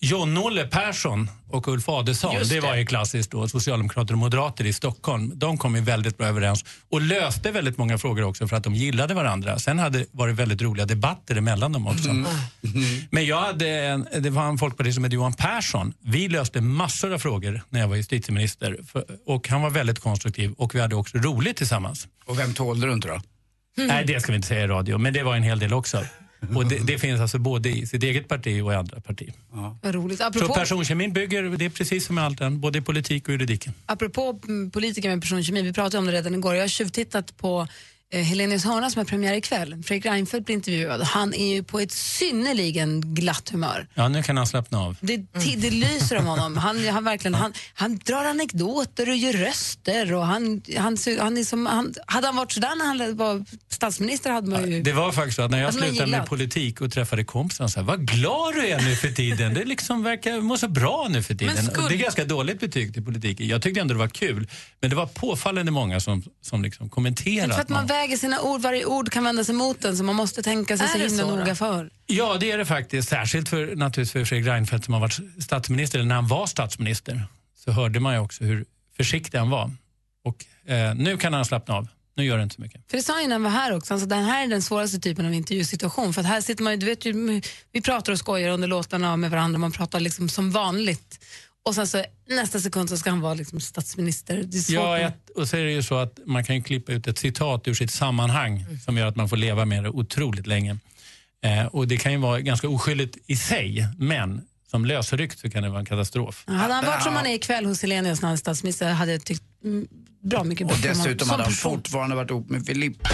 John-Olle 0.03 0.67
Persson 0.67 1.29
och 1.49 1.67
Ulf 1.67 1.89
Adelsohn. 1.89 2.35
Det. 2.39 2.49
det. 2.49 2.59
var 2.59 2.75
ju 2.75 2.85
klassiskt 2.85 3.31
då, 3.31 3.47
socialdemokrater 3.47 4.13
och 4.13 4.17
moderater 4.17 4.65
i 4.65 4.73
Stockholm. 4.73 5.31
De 5.35 5.57
kom 5.57 5.75
ju 5.75 5.81
väldigt 5.81 6.17
bra 6.17 6.27
överens 6.27 6.65
och 6.89 7.01
löste 7.01 7.51
väldigt 7.51 7.77
många 7.77 7.97
frågor 7.97 8.23
också 8.23 8.47
för 8.47 8.55
att 8.55 8.63
de 8.63 8.75
gillade 8.75 9.13
varandra. 9.13 9.59
Sen 9.59 9.79
hade 9.79 10.05
varit 10.11 10.35
väldigt 10.35 10.61
roliga 10.61 10.85
debatter 10.85 11.35
emellan 11.35 11.71
dem 11.71 11.87
också. 11.87 12.09
Men 13.09 13.25
jag 13.25 13.41
hade 13.41 13.69
en, 13.69 14.07
det 14.19 14.29
var 14.29 14.43
en 14.43 14.57
folkpartist 14.57 14.95
som 14.95 15.03
hette 15.03 15.15
Johan 15.15 15.33
Persson. 15.33 15.93
Vi 15.99 16.27
löste 16.27 16.61
massor 16.61 17.13
av 17.13 17.19
frågor 17.19 17.61
när 17.69 17.79
jag 17.79 17.87
var 17.87 17.95
justitieminister 17.95 18.77
och 19.25 19.47
han 19.47 19.61
var 19.61 19.69
väldigt 19.69 19.99
konstruktiv 19.99 20.53
och 20.57 20.75
vi 20.75 20.79
hade 20.79 20.95
också 20.95 21.17
roligt 21.17 21.57
tillsammans. 21.57 22.07
Och 22.25 22.39
vem 22.39 22.53
tålde 22.53 22.87
du 22.87 22.93
inte 22.93 23.07
då? 23.07 23.21
Nej, 23.77 24.05
det 24.05 24.21
ska 24.21 24.31
vi 24.31 24.35
inte 24.35 24.47
säga 24.47 24.63
i 24.63 24.67
radio, 24.67 24.97
men 24.97 25.13
det 25.13 25.23
var 25.23 25.35
en 25.35 25.43
hel 25.43 25.59
del 25.59 25.73
också. 25.73 26.03
Och 26.55 26.65
det, 26.65 26.79
det 26.87 26.99
finns 26.99 27.21
alltså 27.21 27.39
både 27.39 27.69
i 27.69 27.87
sitt 27.87 28.03
eget 28.03 28.27
parti 28.27 28.61
och 28.61 28.73
i 28.73 28.75
andra 28.75 28.99
partier. 28.99 29.33
Vad 29.81 29.95
roligt. 29.95 30.17
Så 30.17 30.25
Apropå, 30.25 30.53
personkemin 30.53 31.13
bygger, 31.13 31.43
det 31.43 31.65
är 31.65 31.69
precis 31.69 32.05
som 32.05 32.15
med 32.15 32.23
allt 32.23 32.41
annat, 32.41 32.59
både 32.59 32.79
i 32.79 32.81
politik 32.81 33.27
och 33.27 33.33
juridiken. 33.33 33.73
apropå 33.85 34.39
mm, 34.47 34.71
politiker 34.71 35.09
med 35.09 35.21
personkemi, 35.21 35.61
vi 35.61 35.73
pratade 35.73 35.97
om 35.97 36.05
det 36.05 36.11
redan 36.11 36.35
igår. 36.35 36.55
Jag 36.55 36.63
har 36.63 36.67
tjuvtittat 36.67 37.37
på 37.37 37.67
Helenius 38.21 38.65
hörna 38.65 38.89
som 38.89 38.99
har 38.99 39.05
premiär 39.05 39.33
ikväll. 39.33 39.83
Fredrik 39.83 40.05
Reinfeldt 40.05 40.45
blir 40.45 40.55
intervjuad. 40.55 41.01
Han 41.01 41.33
är 41.33 41.53
ju 41.53 41.63
på 41.63 41.79
ett 41.79 41.91
synnerligen 41.91 43.13
glatt 43.15 43.49
humör. 43.49 43.87
Ja, 43.93 44.07
nu 44.07 44.23
kan 44.23 44.37
han 44.37 44.47
slappna 44.47 44.79
av. 44.79 44.97
Det, 45.01 45.17
ti- 45.17 45.55
det 45.57 45.69
lyser 45.71 46.17
om 46.17 46.25
honom. 46.25 46.57
Han, 46.57 46.87
han, 46.91 47.03
verkligen, 47.03 47.35
han, 47.35 47.53
han 47.73 47.97
drar 47.97 48.25
anekdoter 48.25 49.09
och 49.09 49.15
gör 49.15 49.33
röster. 49.33 50.13
Och 50.13 50.25
han, 50.25 50.61
han, 50.77 50.97
han 51.19 51.37
är 51.37 51.43
som, 51.43 51.65
han, 51.65 51.93
hade 52.07 52.27
han 52.27 52.35
varit 52.35 52.51
sådär 52.51 52.75
när 52.75 52.85
han 52.85 53.17
var 53.17 53.45
statsminister 53.69 54.29
hade 54.31 54.49
man 54.49 54.71
ju... 54.71 54.81
Det 54.81 54.93
var 54.93 55.11
faktiskt 55.11 55.35
så 55.35 55.41
att 55.41 55.51
när 55.51 55.61
jag 55.61 55.73
slutade 55.73 56.11
med 56.11 56.25
politik 56.25 56.81
och 56.81 56.91
träffade 56.91 57.23
kompisarna 57.23 57.69
så 57.69 57.79
här, 57.79 57.87
vad 57.87 58.07
glad 58.07 58.53
du 58.55 58.67
är 58.67 58.81
nu 58.81 58.95
för 58.95 59.09
tiden. 59.11 59.53
Det 59.53 59.65
liksom 59.65 60.03
verkar 60.03 60.41
må 60.41 60.57
så 60.57 60.67
bra 60.67 61.07
nu 61.09 61.23
för 61.23 61.33
tiden. 61.35 61.55
Men 61.55 61.65
skulle- 61.65 61.87
Det 61.89 61.95
är 61.95 61.97
ganska 61.97 62.25
dåligt 62.25 62.59
betyg 62.59 62.93
till 62.93 63.03
politiken. 63.05 63.47
Jag 63.47 63.61
tyckte 63.61 63.81
ändå 63.81 63.93
det 63.93 63.99
var 63.99 64.07
kul. 64.07 64.47
Men 64.79 64.89
det 64.89 64.95
var 64.95 65.05
påfallande 65.05 65.71
många 65.71 65.99
som, 65.99 66.23
som 66.41 66.63
liksom 66.63 66.89
kommenterade. 66.89 67.53
Väger 68.03 68.17
sina 68.17 68.41
ord, 68.41 68.61
varje 68.61 68.85
ord 68.85 69.11
kan 69.11 69.23
vända 69.23 69.43
sig 69.43 69.55
mot 69.55 69.85
en 69.85 69.97
så 69.97 70.03
man 70.03 70.15
måste 70.15 70.43
tänka 70.43 70.77
sig 70.77 70.85
Är 70.85 70.89
så 70.89 70.97
himla 70.97 71.23
så 71.23 71.29
då? 71.29 71.35
noga 71.35 71.55
för. 71.55 71.89
Ja, 72.05 72.37
det 72.39 72.51
är 72.51 72.57
det 72.57 72.65
faktiskt. 72.65 73.09
Särskilt 73.09 73.49
för, 73.49 73.75
naturligtvis 73.75 74.11
för 74.11 74.25
Fredrik 74.25 74.47
Reinfeldt 74.47 74.85
som 74.85 74.93
har 74.93 75.01
varit 75.01 75.19
statsminister, 75.43 75.99
eller 75.99 76.07
när 76.07 76.15
han 76.15 76.27
var 76.27 76.47
statsminister, 76.47 77.23
så 77.55 77.71
hörde 77.71 77.99
man 77.99 78.13
ju 78.13 78.19
också 78.19 78.43
hur 78.43 78.65
försiktig 78.97 79.37
han 79.37 79.49
var. 79.49 79.71
Och 80.23 80.71
eh, 80.71 80.95
nu 80.95 81.17
kan 81.17 81.33
han 81.33 81.45
slappna 81.45 81.75
av. 81.75 81.87
Nu 82.15 82.25
gör 82.25 82.37
det 82.37 82.43
inte 82.43 82.55
så 82.55 82.61
mycket. 82.61 82.81
För 82.89 82.97
det 82.97 83.03
sa 83.03 83.21
ju 83.21 83.27
när 83.27 83.35
han 83.35 83.43
var 83.43 83.49
här 83.49 83.75
också, 83.75 83.93
alltså, 83.93 84.07
den 84.07 84.23
här 84.23 84.43
är 84.43 84.47
den 84.47 84.61
svåraste 84.61 84.99
typen 84.99 85.25
av 85.25 85.33
intervjusituation. 85.33 86.13
För 86.13 86.21
att 86.21 86.27
här 86.27 86.41
sitter 86.41 86.63
man 86.63 86.73
ju, 86.73 86.79
du 86.79 86.85
vet 86.85 87.05
ju, 87.05 87.41
vi 87.71 87.81
pratar 87.81 88.11
och 88.11 88.19
skojar 88.19 88.49
under 88.49 88.67
låtarna 88.67 89.17
med 89.17 89.31
varandra, 89.31 89.59
man 89.59 89.71
pratar 89.71 89.99
liksom 89.99 90.29
som 90.29 90.51
vanligt. 90.51 91.19
Och 91.65 91.75
sen 91.75 91.87
så 91.87 92.03
nästa 92.29 92.59
sekund 92.59 92.89
så 92.89 92.97
ska 92.97 93.09
han 93.09 93.21
vara 93.21 93.33
liksom 93.33 93.59
statsminister. 93.59 94.43
Det 94.43 94.57
är 94.57 94.61
svårt. 94.61 94.75
Ja, 94.75 94.97
ett, 94.99 95.29
och 95.35 95.47
så 95.47 95.57
är 95.57 95.63
det 95.63 95.71
ju 95.71 95.83
så 95.83 95.95
att 95.97 96.19
man 96.25 96.43
kan 96.43 96.55
ju 96.55 96.61
klippa 96.63 96.91
ut 96.91 97.07
ett 97.07 97.17
citat 97.17 97.67
ur 97.67 97.73
sitt 97.73 97.91
sammanhang 97.91 98.65
som 98.85 98.97
gör 98.97 99.05
att 99.07 99.15
man 99.15 99.29
får 99.29 99.37
leva 99.37 99.65
med 99.65 99.83
det 99.83 99.89
otroligt 99.89 100.47
länge. 100.47 100.77
Eh, 101.45 101.65
och 101.65 101.87
det 101.87 101.97
kan 101.97 102.11
ju 102.11 102.17
vara 102.17 102.39
ganska 102.41 102.69
oskyldigt 102.69 103.17
i 103.27 103.35
sig, 103.35 103.87
men 103.97 104.41
som 104.71 104.85
lösryckt 104.85 105.39
så 105.39 105.49
kan 105.49 105.63
det 105.63 105.69
vara 105.69 105.79
en 105.79 105.85
katastrof. 105.85 106.43
Ja, 106.47 106.53
Hade 106.53 106.73
han 106.73 106.85
varit 106.85 107.03
som 107.03 107.13
han 107.15 107.25
är 107.25 107.33
ikväll 107.35 107.65
hos 107.65 107.81
Helenius 107.81 108.21
när 108.21 108.27
han 108.27 108.33
är 108.33 108.37
statsminister 108.37 108.89
hade 108.93 109.11
jag 109.11 109.25
tyckt 109.25 109.43
mm, 109.63 109.87
bra 110.21 110.43
mycket 110.43 110.67
Och 110.67 110.77
bättre 110.77 110.89
honom 110.89 111.03
dessutom 111.03 111.29
hade 111.29 111.43
han 111.43 111.51
person. 111.51 111.71
fortfarande 111.71 112.15
varit 112.15 112.29
ihop 112.31 112.49
med 112.49 112.65
Filippa. 112.65 113.09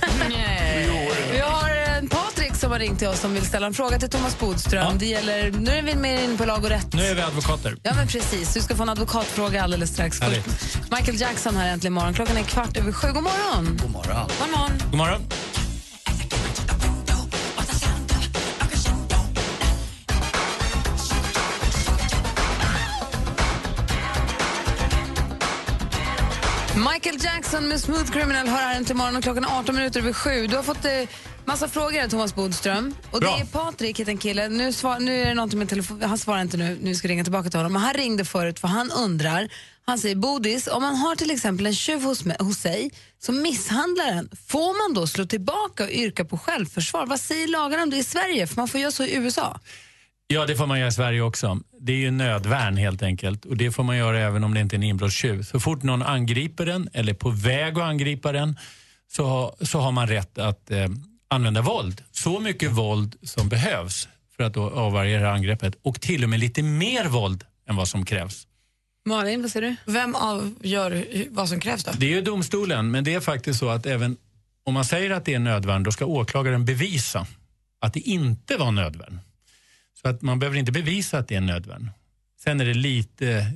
Patrik 0.00 0.36
som 2.60 2.72
har 2.72 2.78
ringt 2.78 2.98
till 2.98 3.08
oss 3.08 3.20
som 3.20 3.34
vill 3.34 3.46
ställa 3.46 3.66
en 3.66 3.74
fråga 3.74 3.98
till 3.98 4.08
Thomas 4.08 4.38
Bodström. 4.38 4.98
Det 4.98 5.06
gäller, 5.06 5.50
nu 5.50 5.70
är 5.70 5.82
vi 5.82 5.96
mer 5.96 6.24
inne 6.24 6.36
på 6.36 6.44
lag 6.44 6.64
och 6.64 6.68
rätt. 6.68 6.92
Nu 6.92 7.02
är 7.02 7.14
vi 7.14 7.20
advokater. 7.20 7.76
Ja, 7.82 7.94
men 7.94 8.08
precis. 8.08 8.54
Du 8.54 8.60
ska 8.60 8.76
få 8.76 8.82
en 8.82 8.88
advokatfråga 8.88 9.62
alldeles 9.62 9.90
strax. 9.90 10.20
Härligt. 10.20 10.46
Michael 10.90 11.20
Jackson 11.20 11.56
här 11.56 11.68
äntligen 11.68 11.92
morgon. 11.92 12.14
Klockan 12.14 12.36
är 12.36 12.42
kvart 12.42 12.76
över 12.76 12.92
sju. 12.92 13.08
God 13.12 13.22
morgon! 13.22 13.78
God 13.82 13.90
morgon. 13.90 14.28
God 14.40 14.50
morgon. 14.50 14.70
God 14.90 14.98
morgon. 14.98 15.20
Michael 26.92 27.24
Jackson 27.24 27.68
med 27.68 27.80
Smooth 27.80 28.12
Criminal 28.12 28.48
hör 28.48 28.56
här 28.56 28.76
äntligen 28.76 28.98
morgon 28.98 29.16
och 29.16 29.22
klockan 29.22 29.44
är 29.44 29.58
18 29.58 29.74
minuter 29.74 30.00
över 30.00 30.12
sju. 30.12 30.46
Du 30.46 30.56
har 30.56 30.62
fått 30.62 30.84
eh, 30.84 30.90
massa 31.46 31.68
frågor 31.68 31.92
här, 32.00 32.08
Thomas 32.08 32.34
Bodström. 32.34 32.94
Och 33.10 33.20
Bra. 33.20 33.36
det 33.36 33.40
är 33.42 33.46
Patrik, 33.46 34.00
heter 34.00 34.12
en 34.12 34.18
kille. 34.18 34.48
Nu, 34.48 34.72
svar, 34.72 34.98
nu 35.00 35.20
är 35.22 35.26
det 35.26 35.34
någonting 35.34 35.58
med 35.58 35.68
telefon. 35.68 36.02
Han 36.02 36.18
svarar 36.18 36.40
inte 36.40 36.56
nu, 36.56 36.78
nu 36.82 36.94
ska 36.94 37.06
jag 37.08 37.10
ringa 37.12 37.24
tillbaka 37.24 37.50
till 37.50 37.58
honom. 37.58 37.72
Men 37.72 37.82
han 37.82 37.94
ringde 37.94 38.24
förut 38.24 38.58
för 38.58 38.68
han 38.68 38.90
undrar. 38.90 39.48
Han 39.86 39.98
säger, 39.98 40.16
Bodis, 40.16 40.66
om 40.66 40.82
man 40.82 40.96
har 40.96 41.16
till 41.16 41.30
exempel 41.30 41.66
en 41.66 41.74
tjuv 41.74 42.02
hos, 42.02 42.24
mig- 42.24 42.36
hos 42.40 42.58
sig 42.58 42.90
som 43.18 43.42
misshandlar 43.42 44.06
en, 44.12 44.30
får 44.48 44.88
man 44.88 44.94
då 44.94 45.06
slå 45.06 45.26
tillbaka 45.26 45.84
och 45.84 45.90
yrka 45.90 46.24
på 46.24 46.38
självförsvar? 46.38 47.06
Vad 47.06 47.20
säger 47.20 47.48
lagarna 47.48 47.82
om 47.82 47.90
det 47.90 47.96
i 47.96 48.04
Sverige? 48.04 48.46
För 48.46 48.56
man 48.56 48.68
får 48.68 48.80
göra 48.80 48.90
så 48.90 49.04
i 49.04 49.14
USA. 49.16 49.60
Ja, 50.26 50.46
det 50.46 50.56
får 50.56 50.66
man 50.66 50.78
göra 50.78 50.88
i 50.88 50.92
Sverige 50.92 51.20
också. 51.20 51.60
Det 51.80 51.92
är 51.92 51.96
ju 51.96 52.10
nödvärn 52.10 52.76
helt 52.76 53.02
enkelt. 53.02 53.44
Och 53.44 53.56
Det 53.56 53.70
får 53.72 53.82
man 53.82 53.96
göra 53.96 54.18
även 54.20 54.44
om 54.44 54.54
det 54.54 54.60
inte 54.60 54.74
är 54.76 54.78
en 54.78 54.82
inbrottstjuv. 54.82 55.42
Så 55.42 55.60
fort 55.60 55.82
någon 55.82 56.02
angriper 56.02 56.66
den 56.66 56.88
eller 56.92 57.12
är 57.12 57.16
på 57.16 57.30
väg 57.30 57.78
att 57.78 57.84
angripa 57.84 58.32
den 58.32 58.58
så, 59.12 59.24
har- 59.26 59.64
så 59.64 59.78
har 59.80 59.92
man 59.92 60.06
rätt 60.08 60.38
att 60.38 60.70
eh, 60.70 60.86
använda 61.28 61.62
våld. 61.62 62.02
Så 62.10 62.40
mycket 62.40 62.72
våld 62.72 63.16
som 63.22 63.48
behövs 63.48 64.08
för 64.36 64.44
att 64.44 64.54
då 64.54 64.70
avvärja 64.70 65.30
angreppet. 65.30 65.76
Och 65.82 66.00
till 66.00 66.24
och 66.24 66.30
med 66.30 66.40
lite 66.40 66.62
mer 66.62 67.04
våld 67.04 67.44
än 67.68 67.76
vad 67.76 67.88
som 67.88 68.04
krävs. 68.04 68.46
Malin, 69.06 69.42
vad 69.42 69.50
säger 69.50 69.76
du? 69.86 69.92
Vem 69.92 70.14
avgör 70.14 71.04
vad 71.30 71.48
som 71.48 71.60
krävs 71.60 71.84
då? 71.84 71.92
Det 71.96 72.06
är 72.06 72.10
ju 72.10 72.20
domstolen, 72.20 72.90
men 72.90 73.04
det 73.04 73.14
är 73.14 73.20
faktiskt 73.20 73.58
så 73.58 73.68
att 73.68 73.86
även 73.86 74.16
om 74.64 74.74
man 74.74 74.84
säger 74.84 75.10
att 75.10 75.24
det 75.24 75.34
är 75.34 75.38
nödvärn, 75.38 75.82
då 75.82 75.92
ska 75.92 76.06
åklagaren 76.06 76.64
bevisa 76.64 77.26
att 77.80 77.94
det 77.94 78.00
inte 78.00 78.56
var 78.56 78.70
nödvärn. 78.70 79.20
Så 80.02 80.08
att 80.08 80.22
man 80.22 80.38
behöver 80.38 80.58
inte 80.58 80.72
bevisa 80.72 81.18
att 81.18 81.28
det 81.28 81.34
är 81.34 81.40
nödvärn. 81.40 81.90
Sen 82.40 82.60
är 82.60 82.64
det 82.64 82.74
lite 82.74 83.52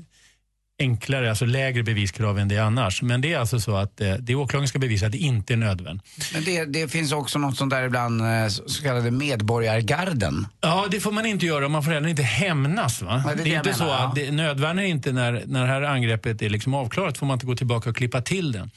enklare, 0.80 1.28
alltså 1.28 1.44
lägre 1.44 1.82
beviskrav 1.82 2.38
än 2.38 2.49
det 2.49 2.56
är 2.56 2.62
annars. 2.62 3.02
Men 3.02 3.20
det 3.20 3.32
är 3.32 3.38
alltså 3.38 3.60
så 3.60 3.76
att 3.76 4.00
eh, 4.00 4.14
det 4.14 4.34
åklagaren 4.34 4.68
ska 4.68 4.78
bevisa 4.78 5.06
att 5.06 5.12
det 5.12 5.18
inte 5.18 5.52
är 5.52 5.56
nödvärn. 5.56 6.00
Men 6.32 6.44
det, 6.44 6.64
det 6.64 6.88
finns 6.88 7.12
också 7.12 7.38
något 7.38 7.56
sånt 7.56 7.70
där 7.70 7.82
ibland, 7.82 8.20
eh, 8.20 8.49
så 8.49 8.82
kallade 8.82 9.10
medborgargarden. 9.10 10.46
Ja, 10.60 10.87
det 10.90 11.00
får 11.00 11.12
man 11.12 11.26
inte 11.26 11.46
göra. 11.46 11.68
Man 11.68 11.82
får 11.82 11.90
heller 11.90 12.08
inte 12.08 12.22
hämnas. 12.22 13.02
Va? 13.02 13.22
Nej, 13.26 13.37
det 13.37 13.42
är 13.42 13.44
det, 13.44 13.54
är 13.54 13.56
inte 13.56 13.75
så 13.75 13.84
menar, 13.84 14.06
att 14.06 14.14
det, 14.14 14.30
nödvärn 14.30 14.78
är 14.78 14.82
inte 14.82 15.12
när, 15.12 15.42
när 15.46 15.60
det 15.60 15.66
här 15.66 15.82
angreppet 15.82 16.42
är 16.42 16.50
liksom 16.50 16.75
avklarat 16.75 17.18
får 17.18 17.26
man 17.26 17.34
inte 17.34 17.46
gå 17.46 17.56
tillbaka 17.56 17.90
och 17.90 17.96
klippa 17.96 18.20
till 18.22 18.52
det. 18.52 18.68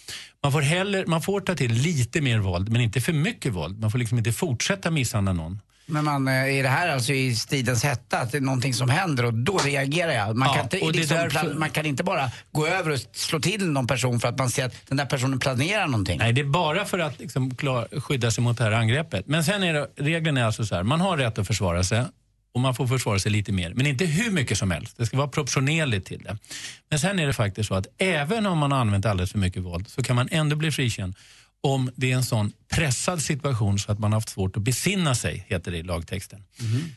Man 0.43 0.51
får, 0.51 0.61
heller, 0.61 1.05
man 1.05 1.21
får 1.21 1.39
ta 1.39 1.55
till 1.55 1.71
lite 1.71 2.21
mer 2.21 2.39
våld, 2.39 2.69
men 2.69 2.81
inte 2.81 3.01
för 3.01 3.13
mycket 3.13 3.53
våld. 3.53 3.79
Man 3.79 3.91
får 3.91 3.99
liksom 3.99 4.17
inte 4.17 4.31
fortsätta 4.31 4.91
misshandla 4.91 5.33
någon. 5.33 5.59
Men 5.85 6.05
man, 6.05 6.27
eh, 6.27 6.33
är 6.33 6.63
det 6.63 6.69
här 6.69 6.87
alltså 6.89 7.13
i 7.13 7.35
stridens 7.35 7.83
hetta, 7.83 8.19
att 8.19 8.31
det 8.31 8.37
är 8.37 8.41
någonting 8.41 8.73
som 8.73 8.89
händer 8.89 9.25
och 9.25 9.33
då 9.33 9.57
reagerar 9.57 10.11
jag? 10.11 10.35
Man, 10.37 10.47
Ja, 10.47 10.53
kan, 10.53 10.63
inte, 10.63 10.97
liksom, 10.99 11.17
därför- 11.17 11.53
man 11.53 11.69
kan 11.69 11.85
inte 11.85 12.03
bara 12.03 12.31
gå 12.51 12.67
över 12.67 12.91
och 12.91 12.99
slå 13.13 13.39
till 13.39 13.65
någon 13.69 13.87
person 13.87 14.19
för 14.19 14.27
att 14.27 14.37
man 14.37 14.49
ser 14.49 14.65
att 14.65 14.73
den 14.87 14.97
där 14.97 15.05
personen 15.05 15.39
planerar 15.39 15.87
någonting. 15.87 16.17
Nej, 16.17 16.33
det 16.33 16.41
är 16.41 16.45
bara 16.45 16.85
för 16.85 16.99
att 16.99 17.19
liksom 17.19 17.55
klar, 17.55 17.99
skydda 17.99 18.31
sig 18.31 18.43
mot 18.43 18.57
det 18.57 18.63
här 18.63 18.71
angreppet. 18.71 19.27
Men 19.27 19.43
sen 19.43 19.63
är 19.63 19.73
det, 19.73 19.87
regeln 19.97 20.37
är 20.37 20.43
alltså 20.43 20.65
så 20.65 20.75
här, 20.75 20.83
man 20.83 21.01
har 21.01 21.17
rätt 21.17 21.37
att 21.37 21.47
försvara 21.47 21.83
sig 21.83 22.03
och 22.53 22.61
man 22.61 22.75
får 22.75 22.87
försvara 22.87 23.19
sig 23.19 23.31
lite 23.31 23.51
mer. 23.51 23.73
Men 23.73 23.87
inte 23.87 24.05
hur 24.05 24.31
mycket 24.31 24.57
som 24.57 24.71
helst. 24.71 24.97
Det 24.97 25.05
ska 25.05 25.17
vara 25.17 25.27
proportionerligt 25.27 26.07
till 26.07 26.23
det. 26.23 26.37
Men 26.89 26.99
sen 26.99 27.19
är 27.19 27.27
det 27.27 27.33
faktiskt 27.33 27.67
så 27.67 27.75
att 27.75 27.87
även 27.97 28.45
om 28.45 28.57
man 28.57 28.71
har 28.71 28.79
använt 28.79 29.05
alldeles 29.05 29.31
för 29.31 29.39
mycket 29.39 29.63
våld 29.63 29.87
så 29.89 30.03
kan 30.03 30.15
man 30.15 30.27
ändå 30.31 30.55
bli 30.55 30.71
frikänd 30.71 31.15
om 31.63 31.91
det 31.95 32.11
är 32.11 32.15
en 32.15 32.23
sån 32.23 32.51
pressad 32.69 33.21
situation 33.21 33.79
så 33.79 33.91
att 33.91 33.99
man 33.99 34.11
har 34.11 34.17
haft 34.17 34.29
svårt 34.29 34.57
att 34.57 34.63
besinna 34.63 35.15
sig, 35.15 35.45
heter 35.49 35.71
det 35.71 35.77
i 35.77 35.83
lagtexten. 35.83 36.43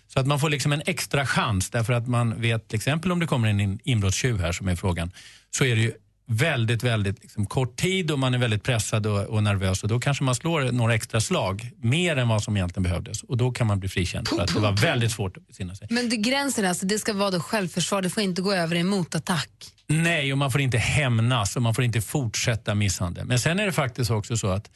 Så 0.08 0.20
att 0.20 0.26
man 0.26 0.40
får 0.40 0.50
liksom 0.50 0.73
en 0.73 0.82
extra 0.87 1.26
chans 1.26 1.70
därför 1.70 1.92
att 1.92 2.08
man 2.08 2.40
vet 2.40 2.68
till 2.68 2.76
exempel 2.76 3.12
om 3.12 3.20
det 3.20 3.26
kommer 3.26 3.49
en 3.49 3.61
in- 3.61 3.78
inbrottstjuv 3.85 4.40
här 4.40 4.52
som 4.52 4.68
är 4.68 4.76
frågan 4.76 5.11
så 5.50 5.64
är 5.64 5.76
det 5.76 5.82
ju 5.82 5.92
väldigt, 6.26 6.83
väldigt 6.83 7.23
liksom, 7.23 7.47
kort 7.47 7.76
tid 7.76 8.11
och 8.11 8.18
man 8.18 8.35
är 8.35 8.38
väldigt 8.38 8.62
pressad 8.62 9.06
och, 9.06 9.25
och 9.25 9.42
nervös 9.42 9.83
och 9.83 9.88
då 9.88 10.00
kanske 10.00 10.25
man 10.25 10.35
slår 10.35 10.73
några 10.73 10.95
extra 10.95 11.21
slag, 11.21 11.71
mer 11.76 12.16
än 12.16 12.28
vad 12.28 12.42
som 12.42 12.56
egentligen 12.56 12.83
behövdes 12.83 13.23
och 13.23 13.37
då 13.37 13.50
kan 13.50 13.66
man 13.66 13.80
bli 13.80 13.88
frikänd 13.88 14.28
för 14.28 14.40
att 14.40 14.54
det 14.54 14.61
var 14.61 14.73
väldigt 14.73 15.12
svårt 15.12 15.37
att 15.37 15.47
besinna 15.47 15.75
sig. 15.75 15.88
Men 15.90 16.09
det, 16.09 16.16
gränsen 16.16 16.64
alltså, 16.64 16.87
det 16.87 16.99
ska 16.99 17.12
vara 17.12 17.30
då 17.30 17.40
självförsvar, 17.40 18.02
det 18.02 18.11
får 18.11 18.23
inte 18.23 18.42
gå 18.42 18.52
över 18.52 18.76
i 18.76 18.83
motattack. 18.83 19.50
Nej, 19.87 20.33
och 20.33 20.38
man 20.38 20.52
får 20.52 20.61
inte 20.61 20.78
hämnas 20.78 21.56
och 21.56 21.62
man 21.62 21.75
får 21.75 21.85
inte 21.85 22.00
fortsätta 22.00 22.75
misshandel. 22.75 23.26
Men 23.26 23.38
sen 23.38 23.61
är 23.61 23.66
det 23.66 23.73
faktiskt 23.73 24.11
också 24.11 24.37
så 24.37 24.49
att 24.49 24.71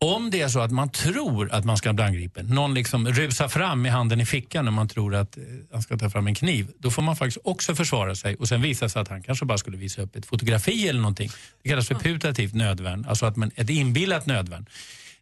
om 0.00 0.30
det 0.30 0.40
är 0.40 0.48
så 0.48 0.60
att 0.60 0.70
man 0.70 0.90
tror 0.90 1.52
att 1.52 1.64
man 1.64 1.76
ska 1.76 1.92
bli 1.92 2.04
angripen, 2.04 2.46
någon 2.46 2.74
liksom 2.74 3.08
rusar 3.08 3.48
fram 3.48 3.82
med 3.82 3.92
handen 3.92 4.20
i 4.20 4.26
fickan 4.26 4.66
och 4.66 4.72
man 4.72 4.88
tror 4.88 5.14
att 5.14 5.36
eh, 5.36 5.42
han 5.72 5.82
ska 5.82 5.98
ta 5.98 6.10
fram 6.10 6.26
en 6.26 6.34
kniv, 6.34 6.68
då 6.78 6.90
får 6.90 7.02
man 7.02 7.16
faktiskt 7.16 7.38
också 7.44 7.74
försvara 7.74 8.14
sig 8.14 8.36
och 8.36 8.48
sen 8.48 8.62
visa 8.62 8.88
sig 8.88 9.02
att 9.02 9.08
han 9.08 9.22
kanske 9.22 9.44
bara 9.44 9.58
skulle 9.58 9.76
visa 9.76 10.02
upp 10.02 10.16
ett 10.16 10.26
fotografi 10.26 10.88
eller 10.88 11.00
någonting. 11.00 11.30
Det 11.62 11.68
kallas 11.68 11.88
för 11.88 11.94
putativt 11.94 12.54
nödvärn, 12.54 13.06
alltså 13.08 13.26
att 13.26 13.36
man, 13.36 13.50
ett 13.56 13.70
inbillat 13.70 14.26
nödvärn. 14.26 14.66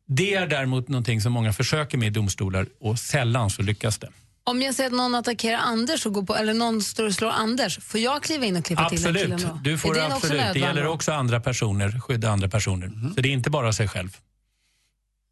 Det 0.06 0.34
är 0.34 0.46
däremot 0.46 0.88
någonting 0.88 1.20
som 1.20 1.32
många 1.32 1.52
försöker 1.52 1.98
med 1.98 2.06
i 2.06 2.10
domstolar 2.10 2.66
och 2.80 2.98
sällan 2.98 3.50
så 3.50 3.62
lyckas 3.62 3.98
det. 3.98 4.08
Om 4.44 4.62
jag 4.62 4.74
säger 4.74 4.90
att 4.90 4.96
någon 4.96 5.14
attackerar 5.14 5.58
Anders 5.58 6.06
och 6.06 6.12
går 6.12 6.22
på, 6.22 6.36
eller 6.36 6.54
någon 6.54 6.82
står 6.82 7.06
och 7.06 7.14
slår 7.14 7.30
Anders, 7.30 7.78
får 7.78 8.00
jag 8.00 8.22
kliva 8.22 8.46
in 8.46 8.56
och 8.56 8.64
klippa 8.64 8.88
till 8.88 9.02
den 9.02 9.14
killen 9.14 9.32
Absolut, 9.32 9.54
då? 9.54 9.70
du 9.70 9.78
får 9.78 9.96
är 9.96 10.00
det 10.00 10.14
absolut. 10.14 10.42
Det 10.52 10.58
gäller 10.58 10.86
också 10.86 11.12
andra 11.12 11.40
personer, 11.40 12.00
skydda 12.00 12.30
andra 12.30 12.48
personer. 12.48 12.92
Så 13.14 13.20
det 13.20 13.28
är 13.28 13.32
inte 13.32 13.50
bara 13.50 13.72
sig 13.72 13.88
själv. 13.88 14.16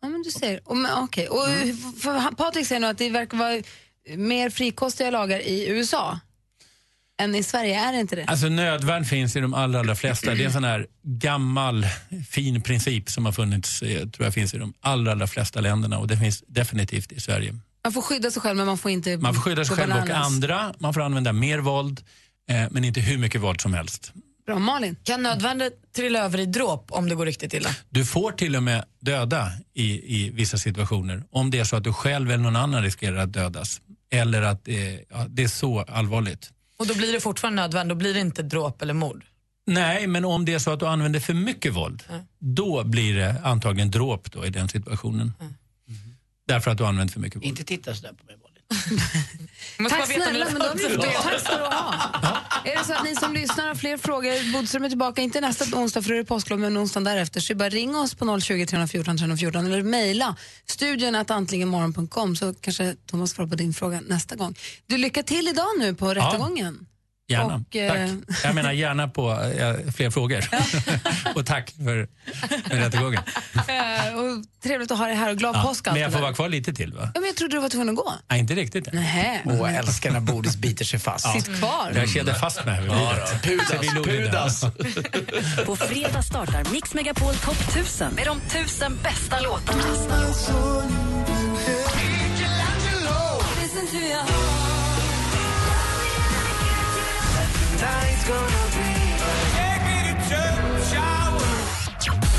Ja, 0.03 0.09
men 0.09 0.23
du 0.23 0.31
ser. 0.31 0.61
Och, 0.65 0.77
men, 0.77 0.91
okej. 0.99 1.29
och 1.29 1.47
för, 2.03 2.19
han- 2.19 2.35
Patrik 2.37 2.67
säger 2.67 2.81
nu 2.81 2.87
att 2.87 2.99
det 2.99 3.11
verkar 3.11 3.39
vara 3.39 3.63
mer 4.17 4.51
frikostiga 4.51 5.11
lagar 5.11 5.39
i 5.41 5.69
USA 5.69 6.19
än 7.23 7.35
i 7.35 7.43
Sverige. 7.43 7.81
Är 7.81 7.93
det 7.93 8.01
inte 8.01 8.17
det? 8.17 8.25
Alltså 8.25 8.49
nödvärn 8.49 9.05
finns 9.05 9.37
i 9.37 9.41
de 9.41 9.55
allra, 9.55 9.81
allra 9.81 9.95
flesta. 9.95 10.35
Det 10.35 10.43
är 10.43 10.47
en 10.47 10.53
sån 10.53 10.65
här 10.65 10.87
gammal 11.03 11.87
fin 12.31 12.63
princip 12.63 13.11
som 13.11 13.25
har 13.25 13.33
funnits, 13.33 13.83
eh, 13.83 14.09
tror 14.09 14.27
jag 14.27 14.35
finns 14.35 14.55
i 14.55 14.59
de 14.59 14.75
allra, 14.81 15.13
allra 15.13 15.27
flesta 15.27 15.61
länderna 15.61 15.99
och 15.99 16.09
det 16.09 16.17
finns 16.17 16.45
definitivt 16.47 17.13
i 17.13 17.21
Sverige. 17.21 17.55
Man 17.85 17.93
får 17.93 18.03
skydda 18.03 18.31
sig 18.31 18.43
själv 18.43 18.57
men 18.57 18.67
man 18.67 18.79
får 18.79 18.91
inte 18.91 19.17
Man 19.17 19.35
får 19.35 19.43
skydda 19.43 19.65
sig 19.65 19.77
själv 19.77 19.93
och 19.93 19.99
bananas. 19.99 20.27
andra, 20.27 20.75
man 20.79 20.95
får 20.95 21.01
använda 21.01 21.33
mer 21.33 21.59
våld 21.59 22.05
eh, 22.51 22.65
men 22.71 22.85
inte 22.85 23.01
hur 23.01 23.19
mycket 23.19 23.41
våld 23.41 23.61
som 23.61 23.75
helst. 23.75 24.13
Bra, 24.51 24.59
Malin? 24.59 24.97
Kan 25.03 25.23
nödvändigt 25.23 25.93
trilla 25.93 26.19
över 26.19 26.41
i 26.41 26.47
dråp 26.47 26.93
om 26.93 27.09
det 27.09 27.15
går 27.15 27.27
riktigt 27.27 27.55
illa? 27.55 27.71
Du 27.91 28.05
får 28.05 28.33
till 28.33 28.57
och 28.57 28.63
med 28.63 28.85
döda 29.01 29.53
i, 29.75 30.17
i 30.17 30.31
vissa 30.31 30.59
situationer 30.59 31.25
om 31.31 31.51
det 31.51 31.59
är 31.59 31.65
så 31.65 31.77
att 31.77 31.85
du 31.85 31.93
själv 31.93 32.31
eller 32.31 32.43
någon 32.43 32.57
annan 32.57 32.83
riskerar 32.83 33.17
att 33.17 33.33
dödas. 33.33 33.81
Eller 34.11 34.43
att 34.43 34.69
eh, 34.69 34.95
ja, 34.95 35.27
det 35.29 35.43
är 35.43 35.49
så 35.49 35.81
allvarligt. 35.81 36.53
Och 36.79 36.87
då 36.87 36.95
blir 36.95 37.13
det 37.13 37.21
fortfarande 37.21 37.63
nödvändigt, 37.63 37.89
då 37.89 37.95
blir 37.95 38.15
det 38.15 38.21
inte 38.21 38.43
dråp 38.43 38.83
eller 38.83 38.95
mord? 38.95 39.25
Nej, 39.67 40.07
men 40.07 40.25
om 40.25 40.45
det 40.45 40.55
är 40.55 40.59
så 40.59 40.71
att 40.71 40.81
du 40.81 40.87
använder 40.87 41.21
för 41.21 41.35
mycket 41.35 41.75
våld, 41.75 42.03
då 42.39 42.85
blir 42.85 43.15
det 43.15 43.41
antagligen 43.45 43.91
dråp 43.91 44.33
då 44.33 44.47
i 44.47 44.51
den 44.51 44.69
situationen. 44.69 45.33
Därför 46.47 46.71
att 46.71 46.79
du 46.79 46.87
använder 46.87 47.13
för 47.13 47.21
mycket 47.21 47.37
våld. 47.37 47.47
Inte 47.47 47.65
titta 47.65 47.95
sådär 47.95 48.13
på 48.13 48.25
mig. 48.27 48.40
Tack 49.89 50.07
snälla, 50.13 50.47
men 50.51 50.77
vi 50.77 50.83
förstått. 50.83 51.07
Tack 51.23 51.41
ska 51.41 51.57
du 51.57 51.65
ha. 51.65 51.95
Är 52.65 52.79
det 52.79 52.85
så 52.85 52.93
att 52.93 53.05
ni 53.05 53.17
som 53.17 53.35
lyssnar 53.35 53.69
har 53.69 53.75
fler 53.75 53.97
frågor, 53.97 54.53
Bodström 54.53 54.85
är 54.85 54.89
tillbaka, 54.89 55.23
inte 55.23 55.41
nästa 55.41 55.77
onsdag 55.77 56.03
för 56.03 56.09
då 56.09 56.15
är 56.15 56.19
det 56.19 56.25
påsklov, 56.25 56.59
men 56.59 56.79
onsdagen 56.79 57.05
därefter, 57.05 57.41
så 57.41 57.55
bara 57.55 57.69
ring 57.69 57.97
oss 57.97 58.15
på 58.15 58.41
020 58.41 58.67
314 58.67 59.19
314 59.19 59.67
eller 59.67 59.83
mejla 59.83 60.37
studion 60.67 61.15
att 61.15 61.31
antligenmorgon.com 61.31 62.37
så 62.37 62.55
kanske 62.55 62.97
Thomas 63.07 63.31
svarar 63.31 63.49
på 63.49 63.55
din 63.57 63.75
fråga 63.75 64.01
nästa 64.01 64.37
gång. 64.37 64.55
Du, 64.87 64.99
lycka 64.99 65.23
till 65.23 65.49
idag 65.49 65.69
nu 65.79 65.95
på 65.95 66.15
rättegången. 66.15 66.87
Gärna. 67.31 67.55
Och, 67.69 67.77
eh, 67.77 68.09
Tack. 68.09 68.45
Jag 68.45 68.55
menar 68.55 68.73
gärna 68.73 69.09
på 69.09 69.31
eh, 69.33 69.93
fler 69.93 70.11
frågor. 70.11 70.45
och 71.35 71.47
tack 71.47 71.71
för, 71.71 72.09
för 72.69 72.77
rättegången. 72.77 73.23
Eh, 73.55 74.15
och 74.19 74.45
trevligt 74.63 74.91
att 74.91 74.99
ha 74.99 75.07
dig 75.07 75.15
här 75.17 75.31
och 75.31 75.37
glad 75.39 75.57
Ja, 75.57 75.63
påsk. 75.63 75.87
men 75.87 75.97
jag 76.01 76.11
det 76.11 76.15
får 76.15 76.21
vara 76.23 76.33
kvar 76.35 76.49
lite 76.49 76.73
till 76.73 76.93
va? 76.93 77.11
Ja, 77.15 77.21
men 77.21 77.27
jag 77.29 77.37
trodde 77.37 77.57
du 77.57 77.61
var 77.61 77.69
tvungen 77.69 77.89
att 77.89 77.97
gå. 77.97 78.13
Nej, 78.31 78.41
inte 78.41 78.55
riktigt. 78.55 78.93
Nähä. 78.93 79.41
Åh, 79.45 79.55
jag 79.55 79.75
älskar 79.75 80.11
när 80.11 80.21
Bodis 80.21 80.57
biter 80.57 80.85
sig 80.85 81.01
fast. 81.01 81.33
Sitt 81.33 81.59
kvar. 81.59 81.93
Jag 81.95 82.09
kedjar 82.09 82.35
fast 82.35 82.65
mig 82.67 82.89
bordet. 82.89 83.43
Pudas, 83.43 84.05
pudas. 84.05 84.61
På 85.67 85.77
fredag 85.77 86.23
startar 86.23 86.73
Mix 86.73 86.95
Megapol 86.95 87.35
Topp 87.35 87.61
1000 87.69 88.13
med 88.15 88.27
de 88.27 88.41
tusen 88.41 88.99
bästa 89.03 89.41
låtarna. 89.41 89.83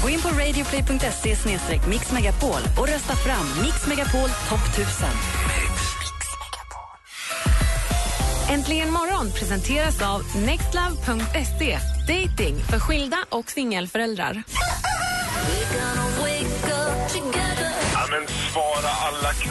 Gå 0.02 0.10
in 0.10 0.22
på 0.22 0.30
radioplay.se 0.30 1.36
mixmegapol 1.90 2.62
och 2.80 2.88
rösta 2.88 3.16
fram 3.16 3.64
Mix 3.64 3.88
Megapol 3.88 4.30
topp 4.50 4.68
1000. 4.74 5.08
Äntligen 8.50 8.92
morgon 8.92 9.32
presenteras 9.32 10.02
av 10.02 10.22
nextlove.se. 10.46 11.78
Dating 12.08 12.56
för 12.70 12.80
skilda 12.80 13.18
och 13.30 13.52
singelföräldrar. 13.52 14.44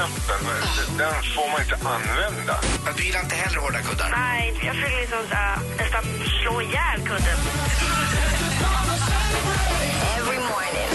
Alla-knappen, 0.00 0.98
den 0.98 1.12
får 1.34 1.50
man 1.52 1.60
inte 1.62 1.74
använda. 1.74 2.60
Du 2.96 3.04
gillar 3.04 3.20
inte 3.20 3.34
heller 3.34 3.60
hårda 3.60 3.78
kuddar? 3.78 4.10
Nej, 4.10 4.60
jag 4.62 4.74
vill 4.74 5.00
liksom 5.00 5.18
uh, 5.18 5.78
nästan 5.78 6.04
slå 6.42 6.62
ihjäl 6.62 7.00
kudden. 7.04 7.38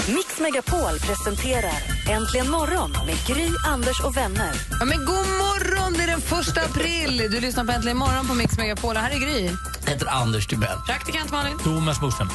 Mix 0.08 0.40
Megapol 0.40 1.00
presenterar 1.00 1.74
Äntligen 2.10 2.52
morgon 2.52 2.92
med 2.92 3.16
Gry, 3.28 3.50
Anders 3.66 4.00
och 4.00 4.18
vänner. 4.18 4.52
Ja, 4.80 4.86
men 4.86 4.98
god 4.98 5.28
morgon! 5.28 5.94
Det 5.94 6.04
är 6.04 6.08
den 6.08 6.22
första 6.22 6.62
april. 6.62 7.18
Du 7.32 7.40
lyssnar 7.40 7.66
på 7.66 7.72
Äntligen 7.72 7.98
morgon 7.98 8.28
på 8.28 8.34
Mix 8.34 8.58
Megapol. 8.58 8.98
Här 8.98 9.12
är 9.12 9.20
Gry. 9.20 9.50
Jag 9.86 9.92
heter 9.92 10.08
Anders 10.08 10.48
Timell. 10.48 10.78
Praktikant 10.88 11.32
Malin. 11.32 11.58
Thomas 11.58 12.00
Bodström. 12.00 12.30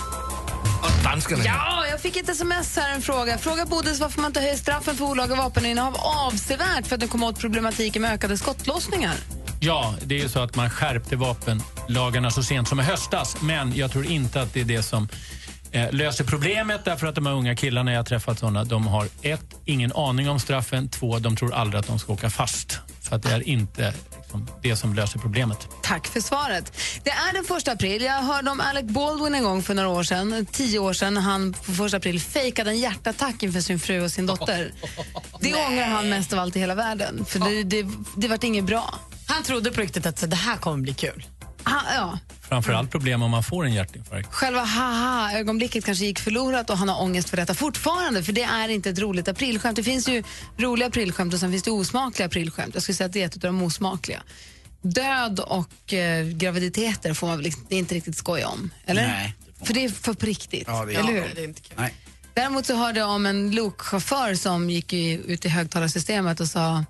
Danskarna. 1.05 1.45
Ja, 1.45 1.80
jag 2.03 2.13
fick 2.13 2.23
ett 2.23 2.29
sms 2.29 2.77
här, 2.77 2.95
en 2.95 3.03
fråga. 3.03 3.39
Fråga 3.39 3.67
Bodis 3.67 4.01
varför 4.01 4.21
man 4.21 4.29
inte 4.29 4.41
höjer 4.41 4.57
straffen 4.57 4.97
för 4.97 5.05
olaga 5.05 5.35
vapeninnehav 5.35 5.97
avsevärt 5.97 6.87
för 6.87 6.95
att 6.95 7.01
den 7.01 7.23
åt 7.23 7.39
problematiken 7.39 8.03
med 8.03 8.13
ökade 8.13 8.37
skottlossningar. 8.37 9.15
Ja, 9.61 9.95
det 10.05 10.15
är 10.15 10.23
ju 10.23 10.29
så 10.29 10.41
att 10.41 10.57
man 10.57 10.71
skärpte 10.71 11.17
vapenlagarna 11.17 12.31
så 12.31 12.43
sent 12.43 12.69
som 12.69 12.81
i 12.81 12.83
höstas. 12.83 13.37
Men 13.43 13.77
jag 13.77 13.93
tror 13.93 14.07
inte 14.07 14.43
att 14.43 14.55
det 14.55 14.61
är 14.61 14.65
det 14.65 14.83
som 14.83 15.09
eh, 15.73 15.93
löser 15.93 16.25
problemet 16.25 16.85
därför 16.85 17.07
att 17.07 17.15
de 17.15 17.27
här 17.27 17.33
unga 17.33 17.57
killarna 17.57 17.93
jag 17.93 17.99
har 17.99 18.05
träffat 18.05 18.39
såna, 18.39 18.65
de 18.65 18.87
har 18.87 19.07
ett, 19.23 19.55
ingen 19.65 19.93
aning 19.93 20.29
om 20.29 20.41
straffen, 20.41 20.89
två, 20.89 21.19
de 21.19 21.37
tror 21.37 21.55
aldrig 21.55 21.81
att 21.81 21.87
de 21.87 21.99
ska 21.99 22.13
åka 22.13 22.31
fast. 22.31 22.79
Så 23.03 23.15
att 23.15 23.23
det 23.23 23.31
är 23.31 23.49
inte 23.49 23.95
det 24.63 24.77
som 24.77 24.95
löser 24.95 25.19
problemet. 25.19 25.69
Tack 25.83 26.07
för 26.07 26.21
svaret. 26.21 26.73
Det 27.05 27.11
är 27.11 27.33
den 27.33 27.45
första 27.45 27.73
april. 27.73 28.03
Jag 28.03 28.23
hörde 28.23 28.51
om 28.51 28.61
Alec 28.61 28.85
Baldwin 28.85 29.35
en 29.35 29.45
gång 29.45 29.63
för 29.63 29.75
några 29.75 29.89
år 29.89 30.03
sedan, 30.03 30.47
tio 30.53 30.79
år 30.79 30.93
sedan, 30.93 31.17
han 31.17 31.53
på 31.53 31.73
första 31.73 31.97
april 31.97 32.21
fejkade 32.21 32.71
en 32.71 32.79
hjärtattack 32.79 33.43
inför 33.43 33.61
sin 33.61 33.81
fru 33.81 34.05
och 34.05 34.11
sin 34.11 34.27
dotter. 34.27 34.73
Det 35.41 35.55
ångrar 35.55 35.87
han 35.87 36.09
mest 36.09 36.33
av 36.33 36.39
allt 36.39 36.57
i 36.57 36.61
hela 36.61 36.75
världen, 36.75 37.25
för 37.25 37.39
det, 37.39 37.63
det, 37.63 37.87
det 38.17 38.29
vart 38.29 38.45
inget 38.45 38.65
bra. 38.65 38.95
Han 39.27 39.43
trodde 39.43 39.71
på 39.71 39.81
riktigt 39.81 40.07
att 40.07 40.19
så, 40.19 40.27
det 40.27 40.37
här 40.37 40.57
kommer 40.57 40.79
bli 40.79 40.95
kul. 40.95 41.27
Ha, 41.71 41.95
ja. 41.95 42.19
Framförallt 42.49 42.91
problem 42.91 43.23
om 43.23 43.31
man 43.31 43.43
får 43.43 43.65
en 43.65 43.73
hjärtinfarkt. 43.73 44.35
Själva 44.35 44.61
haha-ögonblicket 44.65 45.85
kanske 45.85 46.05
gick 46.05 46.19
förlorat 46.19 46.71
och 46.71 46.79
han 46.79 46.89
har 46.89 47.03
ångest 47.03 47.31
för 47.31 47.37
detta 47.37 47.55
fortfarande, 47.55 48.23
för 48.23 48.33
det 48.33 48.43
är 48.43 48.69
inte 48.69 48.91
ett 48.91 48.99
roligt 48.99 49.29
aprilskämt. 49.29 49.77
Det 49.77 49.83
finns 49.85 50.09
ju 50.09 50.23
roliga 50.57 50.89
aprilskämt 50.89 51.35
och 51.35 51.41
sen 51.41 51.51
finns 51.51 51.63
det 51.63 51.71
osmakliga 51.71 52.27
aprilskämt. 52.27 52.75
Jag 52.75 52.83
skulle 52.83 52.97
säga 52.97 53.07
att 53.07 53.13
det 53.13 53.23
är 53.23 53.27
ett 53.27 53.35
av 53.35 53.41
de 53.41 53.63
osmakliga. 53.63 54.23
Död 54.83 55.41
och 55.41 55.93
eh, 55.95 56.27
graviditeter 56.27 57.15
får 57.15 57.27
man 57.27 57.39
väl 57.43 57.53
det 57.69 57.75
är 57.75 57.79
inte 57.79 57.95
riktigt 57.95 58.17
skoja 58.17 58.49
om, 58.49 58.71
eller? 58.87 59.07
Nej. 59.09 59.35
För 59.63 59.75
det 59.75 59.85
är 59.85 59.89
för 59.89 60.13
på 60.15 60.27
riktigt, 60.27 60.65
Ja, 60.67 60.85
det 60.85 60.95
är- 60.95 60.99
eller 61.01 61.13
Ja, 61.13 61.23
hur? 61.23 61.35
Det 61.35 61.41
är 61.41 61.45
inte 61.45 61.61
kul. 61.63 61.75
Nej. 61.79 61.95
Däremot 62.35 62.67
så 62.67 62.75
hörde 62.75 63.01
jag 63.01 63.09
om 63.11 63.27
en 63.27 63.51
lokchaufför 63.51 64.35
som 64.35 64.71
gick 64.71 64.93
i, 64.93 65.23
ut 65.27 65.45
i 65.45 65.49
högtalarsystemet 65.49 66.41
och 66.41 66.49
sa 66.49 66.85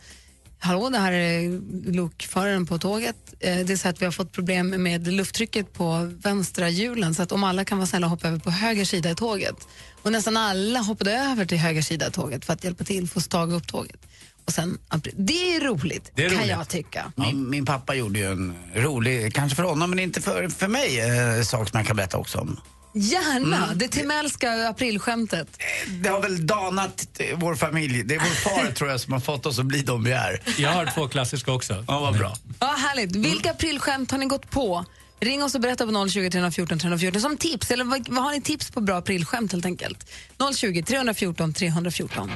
Hallå, 0.63 0.89
det 0.91 0.99
här 0.99 1.13
är 1.13 1.61
lokföraren 1.93 2.67
på 2.67 2.79
tåget. 2.79 3.17
Eh, 3.41 3.59
Det 3.59 3.73
är 3.73 3.77
så 3.77 3.89
att 3.89 4.01
vi 4.01 4.05
har 4.05 4.13
fått 4.13 4.33
problem 4.33 4.69
med 4.83 5.07
lufttrycket 5.13 5.73
på 5.73 6.11
vänstra 6.23 6.69
hjulen 6.69 7.15
så 7.15 7.23
att 7.23 7.33
om 7.33 7.45
alla 7.45 7.65
kan 7.65 7.79
vara 7.79 7.87
snälla 7.87 8.07
och 8.07 8.11
hoppa 8.11 8.29
över 8.29 8.39
på 8.39 8.51
höger 8.51 8.85
sida 8.85 9.11
i 9.11 9.15
tåget. 9.15 9.57
Och 10.03 10.13
nästan 10.13 10.37
alla 10.37 10.81
hoppade 10.81 11.13
över 11.13 11.45
till 11.47 11.59
höger 11.59 11.83
sida 11.83 12.09
i 12.09 12.11
tåget 12.11 12.45
för 12.45 12.53
att 12.53 12.65
hjälpa 12.65 12.85
till 12.85 13.09
få 13.09 13.21
staga 13.21 13.55
upp 13.57 13.67
tåget. 13.69 13.97
Och 14.45 14.53
sen, 14.53 14.79
det 15.17 15.55
är 15.57 15.61
roligt, 15.61 16.11
Det 16.15 16.25
är 16.25 16.29
kan 16.31 16.39
roligt. 16.39 16.51
jag 16.51 16.69
tycka. 16.69 17.13
Min, 17.17 17.51
min 17.51 17.65
pappa 17.67 17.95
gjorde 17.95 18.19
ju 18.19 18.27
en 18.27 18.55
rolig, 18.75 19.35
kanske 19.35 19.57
för 19.57 19.63
honom 19.63 19.91
men 19.91 19.99
inte 19.99 20.21
för, 20.21 20.49
för 20.49 20.69
mig, 20.69 21.01
eh, 21.01 21.43
sak 21.43 21.69
som 21.71 21.79
jag 21.79 21.87
kan 21.87 21.97
berätta 21.97 22.19
också 22.19 22.39
om. 22.39 22.61
Gärna, 22.95 23.65
Mm. 23.65 23.79
det 23.79 23.89
Timellska 23.89 24.69
aprilskämtet. 24.69 25.49
Det 25.89 26.09
har 26.09 26.23
väl 26.23 26.47
danat 26.47 27.07
vår 27.35 27.55
familj. 27.55 28.03
Det 28.03 28.15
är 28.15 28.19
vår 28.19 28.27
far 28.27 28.71
tror 28.75 28.91
jag 28.91 29.01
som 29.01 29.13
har 29.13 29.21
fått 29.21 29.47
oss 29.47 29.59
att 29.59 29.67
bli 29.67 29.83
de 29.83 30.05
vi 30.05 30.13
är. 30.13 30.41
Jag 30.59 30.71
har 30.71 30.87
två 30.87 31.09
klassiska 31.09 31.53
också. 31.53 31.85
Ja, 31.89 32.01
vad 32.01 32.19
bra. 32.19 32.37
Ja, 32.61 32.67
härligt. 32.67 33.17
Vilka 33.17 33.51
aprilskämt 33.51 34.11
har 34.11 34.19
ni 34.19 34.27
gått 34.27 34.51
på? 34.51 34.85
Ring 35.21 35.43
oss 35.45 35.55
och 35.55 35.61
berätta 35.61 35.87
på 35.87 36.09
020 36.09 36.31
314 36.31 36.79
314 36.79 37.21
som 37.21 37.37
tips. 37.37 37.71
Eller 37.71 37.85
vad, 37.85 38.09
vad 38.09 38.25
har 38.25 38.33
ni 38.33 38.41
tips 38.41 38.71
på 38.71 38.81
bra 38.81 38.97
aprilskämt 38.99 39.53
helt 39.53 39.65
enkelt? 39.65 40.11
020 40.57 40.83
314 40.83 41.55
314. 41.55 42.31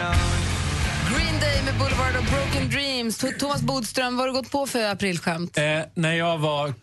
I 0.00 0.33
Boulevard 1.94 2.16
och 2.16 2.24
Broken 2.24 2.70
Dreams. 2.70 3.24
Thomas 3.38 3.62
Bodström, 3.62 4.16
vad 4.16 4.26
har 4.26 4.26
du 4.26 4.40
gått 4.40 4.50
på 4.50 4.66
för 4.66 4.84
aprilskämt? 4.84 5.58
Eh, 5.58 5.80
när 5.94 6.12
jag 6.12 6.38
var 6.38 6.74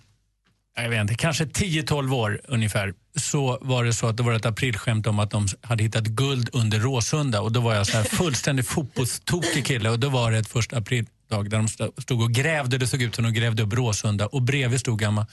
jag 0.76 0.90
vet 0.90 1.02
inte, 1.02 1.16
kanske 1.16 1.46
10-12 1.46 2.16
år 2.16 2.42
ungefär 2.48 2.94
så 3.16 3.58
var 3.62 3.84
det 3.84 3.94
så 3.94 4.08
att 4.08 4.18
det 4.18 4.24
var 4.24 4.34
ett 4.34 4.46
aprilskämt 4.46 5.08
om 5.08 5.20
att 5.20 5.32
de 5.32 5.48
hade 5.62 5.84
hittat 5.84 6.04
guld 6.04 6.50
under 6.54 6.80
Råsunda 6.80 7.42
och 7.42 7.52
då 7.52 7.60
var 7.60 7.76
jag 7.76 7.88
så 7.88 7.98
här 7.98 8.04
fullständigt 8.04 8.68
fotbollstokig 8.68 9.66
kille 9.66 9.90
och 9.90 10.00
då 10.00 10.10
var 10.10 10.32
det 10.32 10.38
ett 10.38 10.48
första 10.48 10.78
aprildag 10.78 11.50
där 11.50 11.58
de 11.58 11.68
stod 12.02 12.22
och 12.22 12.32
grävde, 12.32 12.78
det 12.78 12.88
såg 12.88 13.02
ut 13.02 13.16
som 13.16 13.24
de 13.24 13.34
grävde 13.34 13.64
upp 13.64 13.74
Råsunda 13.74 14.28
och 14.28 14.42
bredvid 14.42 14.80
stod 14.80 15.00
gamla 15.00 15.28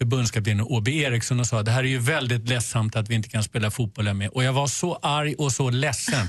förbundskaptenen 0.00 0.66
Åby 0.66 1.02
Eriksson 1.02 1.40
och 1.40 1.46
sa 1.46 1.62
det 1.62 1.70
här 1.70 1.84
är 1.84 1.88
ju 1.88 1.98
väldigt 1.98 2.48
ledsamt 2.48 2.96
att 2.96 3.10
vi 3.10 3.14
inte 3.14 3.28
kan 3.28 3.42
spela 3.42 3.70
fotboll 3.70 4.06
här 4.06 4.14
med 4.14 4.28
och 4.28 4.44
jag 4.44 4.52
var 4.52 4.66
så 4.66 4.98
arg 5.02 5.34
och 5.34 5.52
så 5.52 5.70
ledsen 5.70 6.28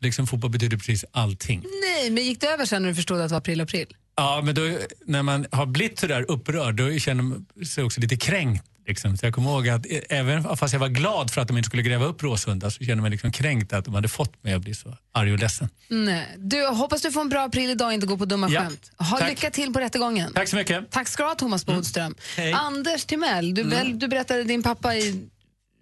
liksom 0.00 0.26
fotboll 0.26 0.50
betyder 0.50 0.76
precis 0.76 1.04
allting. 1.12 1.64
Nej, 1.82 2.10
men 2.10 2.24
gick 2.24 2.40
det 2.40 2.46
över 2.46 2.64
sen 2.64 2.82
när 2.82 2.88
du 2.88 2.94
förstod 2.94 3.20
att 3.20 3.28
det 3.28 3.32
var 3.32 3.38
april, 3.38 3.60
april? 3.60 3.86
Ja, 4.16 4.40
men 4.44 4.54
då, 4.54 4.78
när 5.06 5.22
man 5.22 5.46
har 5.52 5.66
blivit 5.66 5.98
så 5.98 6.06
där 6.06 6.30
upprörd 6.30 6.74
då 6.74 6.98
känner 6.98 7.22
man 7.22 7.46
sig 7.66 7.84
också 7.84 8.00
lite 8.00 8.16
kränkt. 8.16 8.64
Liksom. 8.86 9.16
Så 9.16 9.26
jag 9.26 9.34
kommer 9.34 9.50
ihåg 9.50 9.68
att 9.68 9.86
eh, 9.90 9.98
även 10.08 10.56
fast 10.56 10.72
jag 10.72 10.80
var 10.80 10.88
glad 10.88 11.30
för 11.30 11.40
att 11.40 11.48
de 11.48 11.56
inte 11.56 11.66
skulle 11.66 11.82
gräva 11.82 12.04
upp 12.04 12.22
Råsunda 12.22 12.70
så 12.70 12.84
kände 12.84 13.02
man 13.02 13.10
liksom 13.10 13.32
kränkt 13.32 13.72
att 13.72 13.84
de 13.84 13.94
hade 13.94 14.08
fått 14.08 14.44
mig 14.44 14.52
att 14.52 14.62
bli 14.62 14.74
så 14.74 14.96
arg 15.12 15.32
och 15.32 15.38
ledsen. 15.38 15.68
Nej. 15.88 16.26
Du, 16.38 16.66
hoppas 16.66 17.02
du 17.02 17.12
får 17.12 17.20
en 17.20 17.28
bra 17.28 17.44
april 17.44 17.70
idag 17.70 17.86
och 17.86 17.92
inte 17.92 18.06
går 18.06 18.16
på 18.16 18.24
dumma 18.24 18.48
Ja, 18.50 18.60
skämt. 18.60 18.90
Ha 18.98 19.18
tack. 19.18 19.28
lycka 19.30 19.50
till 19.50 19.72
på 19.72 19.80
rättegången. 19.80 20.32
Tack 20.34 20.48
så 20.48 20.56
mycket. 20.56 20.90
Tack 20.90 21.08
ska 21.08 21.22
du 21.22 21.28
ha, 21.28 21.34
Thomas 21.34 21.66
Bodström. 21.66 22.14
Hej. 22.36 22.52
Anders 22.52 23.04
Timell, 23.04 23.54
du, 23.54 23.62
väl, 23.62 23.98
du 23.98 24.08
berättade 24.08 24.44
din 24.44 24.62
pappa 24.62 24.96
i, 24.96 25.28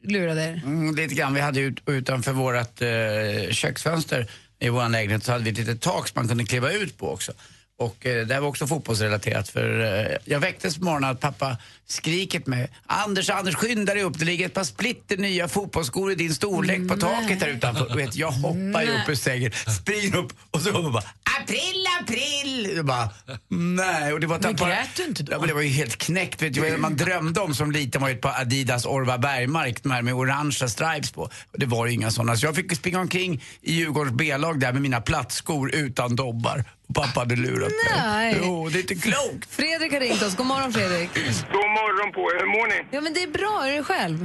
lurade 0.03 0.43
er. 0.43 0.63
Mm, 0.65 0.95
lite 0.95 1.15
grann. 1.15 1.35
Vi 1.35 1.41
hade 1.41 1.61
ut, 1.61 1.81
utanför 1.87 2.33
vårt 2.33 2.83
eh, 2.83 3.51
köksfönster 3.51 4.27
i 4.59 4.69
vår 4.69 4.89
lägenhet 4.89 5.25
så 5.25 5.33
hade 5.33 5.45
vi 5.45 5.51
ett 5.51 5.59
litet 5.59 5.81
tak 5.81 6.09
som 6.09 6.21
man 6.21 6.29
kunde 6.29 6.45
kliva 6.45 6.73
ut 6.73 6.99
på 6.99 7.11
också. 7.11 7.33
Och 7.79 8.07
eh, 8.07 8.27
det 8.27 8.35
här 8.35 8.41
var 8.41 8.49
också 8.49 8.67
fotbollsrelaterat 8.67 9.49
för 9.49 9.81
eh, 9.81 10.17
jag 10.25 10.41
väcktes 10.41 10.79
på 10.79 10.85
morgonen 10.85 11.11
att 11.11 11.21
pappa 11.21 11.57
skriker 11.91 12.41
till 12.41 12.51
mig 12.51 12.71
Anders, 12.87 13.31
Anders 13.31 13.55
skynda 13.55 13.95
dig 13.95 14.03
upp, 14.03 14.19
det 14.19 14.25
ligger 14.25 14.47
ett 14.47 14.55
par 14.55 14.65
splitter 14.65 15.17
nya 15.17 15.49
fotbollsskor 15.49 16.13
i 16.13 16.15
din 16.15 16.35
storlek 16.35 16.89
på 16.89 16.97
taket 16.97 17.43
här 17.43 17.49
utanför. 17.49 17.97
Vet, 17.97 18.17
jag 18.17 18.31
hoppar 18.31 18.83
ju 18.83 18.89
upp 19.03 19.09
ur 19.09 19.15
sängen, 19.15 19.53
springer 19.81 20.17
upp 20.17 20.33
och 20.51 20.61
så 20.61 20.73
man 20.73 20.93
bara 20.93 21.05
april, 21.43 21.87
april! 22.03 22.73
Jag 22.77 22.85
bara, 22.87 23.09
nej. 23.51 24.13
Och 24.13 24.21
det 24.21 24.27
var 24.27 24.39
Men 24.43 24.57
bara- 24.57 24.69
grät 24.71 24.89
du 24.97 25.05
inte 25.05 25.23
då? 25.23 25.33
Ja, 25.33 25.39
men 25.39 25.49
det 25.49 25.55
var 25.55 25.61
ju 25.63 25.69
helt 25.69 25.97
knäckt. 25.97 26.43
Vet 26.43 26.55
du, 26.55 26.71
vad 26.71 26.81
man 26.81 26.97
drömde 26.97 27.41
om 27.41 27.55
som 27.55 27.73
liten 27.73 28.01
var 28.03 28.09
ju 28.09 28.15
ett 28.15 28.21
par 28.21 28.41
Adidas 28.41 28.87
Orva 28.87 29.19
Bergmark, 29.19 29.83
de 29.83 29.91
här 29.93 30.03
med 30.03 30.15
orangea 30.15 30.69
stripes 30.69 31.11
på. 31.13 31.31
Det 31.57 31.67
var 31.67 31.87
ju 31.87 31.93
inga 31.93 32.11
sådana. 32.11 32.37
Så 32.37 32.47
jag 32.47 32.57
fick 32.57 32.77
springa 32.77 33.01
omkring 33.01 33.43
i 33.63 33.73
Djurgårdens 33.75 34.17
B-lag 34.17 34.61
där 34.61 34.73
med 34.73 34.83
mina 34.83 35.01
plattskor 35.01 35.75
utan 35.75 36.17
dobbar. 36.17 36.65
Pappa 36.95 37.21
hade 37.21 37.37
lurat 37.37 37.73
Nej. 37.97 38.35
mig. 38.35 38.43
Jo, 38.45 38.69
det 38.69 38.79
är 38.79 38.81
inte 38.81 38.95
klokt. 38.95 39.51
Fredrik 39.51 39.93
har 39.93 40.01
ringt 40.01 40.23
oss. 40.23 40.37
God 40.37 40.47
morgon, 40.47 40.73
Fredrik. 40.73 41.11
God 41.53 41.71
morgon 41.79 42.09
på 42.17 42.23
er. 42.33 42.37
Hur 42.43 42.51
mår 42.57 42.67
ni? 42.75 42.79
Ja, 42.95 43.01
men 43.05 43.13
det 43.17 43.23
är 43.29 43.33
bra. 43.41 43.55
Är 43.67 43.77
du 43.77 43.85
själv? 43.93 44.19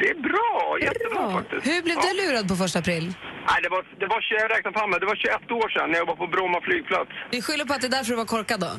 Det 0.00 0.08
är 0.14 0.18
bra. 0.30 0.54
Jättebra 0.86 1.22
Bra. 1.22 1.30
faktiskt. 1.38 1.62
Hur 1.70 1.82
blev 1.86 1.96
ja. 1.96 2.02
du 2.08 2.12
lurad 2.20 2.44
på 2.50 2.54
första 2.62 2.78
april? 2.78 3.04
Nej, 3.48 3.58
det 3.64 3.68
var, 3.74 3.82
det 4.00 4.06
var, 4.12 4.18
jag 4.42 4.50
räknar 4.56 4.72
fram 4.78 4.90
det. 4.90 4.98
Det 4.98 5.06
var 5.06 5.16
21 5.16 5.50
år 5.60 5.68
sedan 5.74 5.90
när 5.90 5.98
jag 5.98 6.06
var 6.06 6.16
på 6.22 6.26
Bromma 6.26 6.58
flygplats. 6.68 7.10
Vi 7.30 7.42
skyller 7.42 7.64
på 7.64 7.72
att 7.74 7.80
det 7.80 7.86
är 7.92 7.96
därför 7.98 8.10
du 8.14 8.16
var 8.16 8.30
korkad 8.36 8.60
då. 8.60 8.72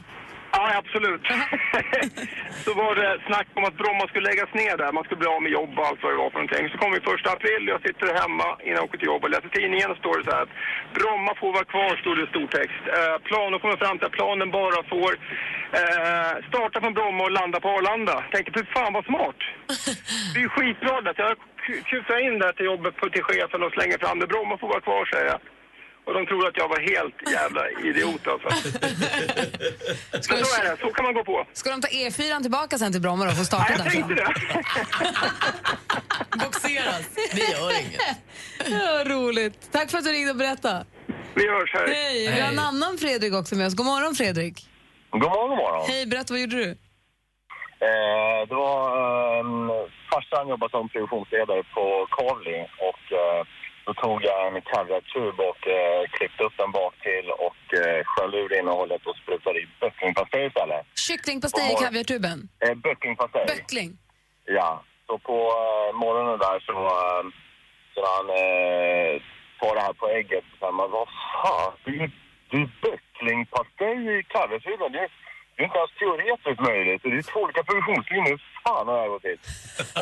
Ja, 0.55 0.63
absolut. 0.81 1.21
så 2.65 2.71
var 2.73 2.95
det 2.95 3.11
snack 3.27 3.47
om 3.53 3.63
att 3.65 3.77
Bromma 3.81 4.07
skulle 4.07 4.29
läggas 4.29 4.53
ner 4.61 4.77
där. 4.77 4.91
Man 4.91 5.03
skulle 5.03 5.21
bli 5.23 5.27
av 5.35 5.41
med 5.41 5.51
jobb 5.59 5.73
och 5.79 5.85
allt 5.87 6.03
vad 6.03 6.11
det 6.13 6.17
var 6.23 6.29
för 6.29 6.39
någonting. 6.39 6.69
Så 6.69 6.77
kom 6.77 6.91
vi 6.95 6.99
första 7.11 7.29
april, 7.31 7.63
jag 7.73 7.81
sitter 7.87 8.07
hemma 8.21 8.47
innan 8.63 8.75
jag 8.79 8.83
åker 8.87 8.97
till 8.97 9.11
jobb 9.13 9.23
och 9.23 9.29
läser 9.35 9.49
tidningen 9.49 9.91
och 9.91 9.97
står 10.03 10.15
det 10.17 10.23
så 10.29 10.31
här 10.35 10.43
att 10.45 10.55
Bromma 10.97 11.31
får 11.41 11.51
vara 11.57 11.65
kvar, 11.73 11.91
stod 12.01 12.15
det 12.17 12.23
i 12.27 12.33
stor 12.33 12.47
text. 12.59 12.83
Eh, 12.97 13.15
planen 13.29 13.59
kommer 13.59 13.77
fram 13.83 13.95
till 13.97 14.07
att 14.09 14.19
planen 14.21 14.49
bara 14.59 14.79
får 14.93 15.11
eh, 15.79 16.33
starta 16.49 16.77
från 16.81 16.93
Bromma 16.97 17.21
och 17.27 17.31
landa 17.39 17.57
på 17.59 17.69
Arlanda. 17.77 18.15
Tänkte, 18.31 18.51
fy 18.59 18.63
fan 18.75 18.93
vad 18.97 19.05
smart. 19.11 19.39
Det 20.33 20.39
är 20.39 20.43
ju 20.47 20.49
skitbra 20.57 21.01
det. 21.01 21.13
Jag 21.17 21.35
ku- 21.65 21.83
kutar 21.91 22.17
in 22.27 22.39
där 22.43 22.51
till 22.53 22.65
jobbet 22.65 22.93
på, 22.99 23.09
till 23.09 23.23
chefen 23.29 23.63
och 23.63 23.71
slänger 23.71 23.97
fram 24.03 24.19
det. 24.19 24.27
Bromma 24.27 24.57
får 24.57 24.67
vara 24.67 24.81
kvar, 24.87 25.05
säger 25.13 25.25
jag. 25.33 25.39
Och 26.05 26.13
de 26.13 26.25
trodde 26.25 26.47
att 26.47 26.57
jag 26.57 26.67
var 26.67 26.79
helt 26.79 27.31
jävla 27.31 27.69
idiot 27.89 28.27
alltså. 28.27 28.47
Men 30.33 30.45
så 30.45 30.61
är 30.61 30.63
det, 30.71 30.77
så 30.81 30.89
kan 30.93 31.05
man 31.05 31.13
gå 31.13 31.23
på. 31.23 31.47
Ska 31.53 31.69
de 31.69 31.81
ta 31.81 31.87
E4 31.87 32.41
tillbaka 32.41 32.77
sen 32.77 32.91
till 32.91 33.01
Bromma 33.01 33.25
då 33.25 33.31
och 33.31 33.37
få 33.37 33.43
starta 33.43 33.65
Nej, 33.69 33.77
jag 33.83 33.91
tänkte 33.93 34.13
det. 34.13 34.33
Boxeras. 36.45 37.09
Det 37.35 37.51
gör 37.51 37.71
inget. 37.79 38.01
Ja, 38.69 39.03
roligt. 39.05 39.71
Tack 39.71 39.91
för 39.91 39.97
att 39.97 40.03
du 40.03 40.11
ringde 40.11 40.31
och 40.31 40.37
berättade. 40.37 40.85
Vi 41.35 41.49
hörs 41.49 41.73
här. 41.73 41.87
Hej. 41.87 42.31
Vi 42.35 42.41
har 42.41 42.49
en 42.49 42.59
annan 42.59 42.97
Fredrik 42.97 43.33
också 43.33 43.55
med 43.55 43.67
oss. 43.67 43.75
God 43.75 43.85
morgon 43.85 44.15
Fredrik. 44.15 44.55
God 45.11 45.21
morgon, 45.21 45.49
god 45.49 45.57
morgon. 45.57 45.85
Hej, 45.87 46.05
berätta 46.07 46.33
vad 46.33 46.41
gjorde 46.41 46.55
du? 46.55 46.69
Eh, 47.89 48.39
det 48.49 48.55
var, 48.55 48.79
eh, 48.97 49.43
farsan 50.11 50.47
jobbade 50.47 50.71
som 50.71 50.89
produktionsledare 50.89 51.63
på 51.75 52.07
Kavli 52.17 52.57
och 52.89 53.03
eh, 53.21 53.41
då 53.85 53.93
tog 53.93 54.23
jag 54.23 54.47
en 54.47 54.61
kaviartub 54.61 55.39
och 55.39 55.67
eh, 55.67 56.01
klippte 56.11 56.43
upp 56.43 56.53
den 56.57 56.71
bak 56.71 56.93
till 57.01 57.27
och 57.47 57.63
eh, 57.79 58.03
skölj 58.05 58.37
ur 58.37 58.59
innehållet 58.59 59.05
och 59.05 59.15
sprutade 59.15 59.59
i 59.59 59.67
böcklingpastej 59.79 60.45
istället. 60.47 60.85
Kycklingpastej 61.07 61.71
i 61.73 61.75
kaviartuben. 61.83 62.49
Eh, 62.65 62.75
böcklingpastej. 62.75 63.45
Böckling. 63.45 63.97
Ja, 64.45 64.83
så 65.07 65.17
på 65.17 65.37
eh, 65.37 65.95
morgonen 65.99 66.39
där 66.39 66.59
så, 66.59 66.73
eh, 66.73 67.23
så 67.93 67.99
han 68.15 68.29
eh, 68.29 69.21
tar 69.59 69.75
det 69.75 69.81
här 69.81 69.93
på 69.93 70.07
ägget 70.09 70.43
så 70.51 70.57
säger 70.59 70.73
man, 70.73 70.91
vad 70.91 71.07
fan, 71.33 71.73
det 71.85 71.91
är 71.91 72.09
ju 72.59 72.67
böcklingpastej 72.81 74.19
i 74.19 74.23
kaviartuben. 74.23 74.91
Det, 74.91 74.99
är- 74.99 75.22
det 75.55 75.61
är 75.63 75.65
inte 75.69 75.81
ens 75.83 75.97
teoretiskt 75.99 76.61
möjligt. 76.69 77.01
Det 77.03 77.09
är 77.09 77.31
två 77.31 77.39
olika 77.45 77.63
produktionslinjer. 77.63 78.37
Fan 78.63 78.87
har 78.87 78.97
jag 78.97 79.09
gått 79.13 79.25
hit. 79.31 79.43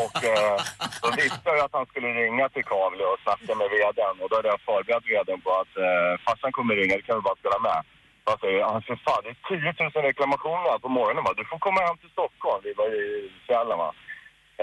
Och 0.04 0.18
eh, 0.32 0.58
då 1.02 1.08
visste 1.22 1.46
jag 1.50 1.56
ju 1.58 1.64
att 1.64 1.78
han 1.80 1.86
skulle 1.92 2.10
ringa 2.22 2.50
till 2.50 2.66
Kavli 2.72 3.04
och 3.04 3.20
snacka 3.24 3.52
med 3.60 3.70
vdn. 3.74 4.16
Och 4.22 4.30
då 4.30 4.36
hade 4.36 4.54
jag 4.54 4.62
förberett 4.70 5.06
vdn 5.12 5.42
på 5.46 5.52
att 5.62 5.74
eh, 5.86 6.12
farsan 6.26 6.52
kommer 6.52 6.76
ringa, 6.76 6.96
det 6.98 7.08
kan 7.08 7.20
vi 7.20 7.28
bara 7.30 7.42
spela 7.44 7.60
med. 7.68 7.80
Han 8.30 8.38
säger, 8.42 8.64
han 8.72 8.82
säger, 8.82 9.02
fan 9.06 9.24
det 9.24 9.30
är 9.30 9.40
10 9.74 9.90
000 9.96 10.04
reklamationer 10.10 10.80
på 10.86 10.90
morgonen 10.90 11.24
va. 11.24 11.34
Du 11.38 11.46
får 11.46 11.60
komma 11.60 11.80
hem 11.88 11.98
till 11.98 12.16
Stockholm. 12.18 12.62
Vi 12.64 12.74
var 12.74 12.90
i 13.04 13.32
Sälen 13.48 13.78
va. 13.84 13.90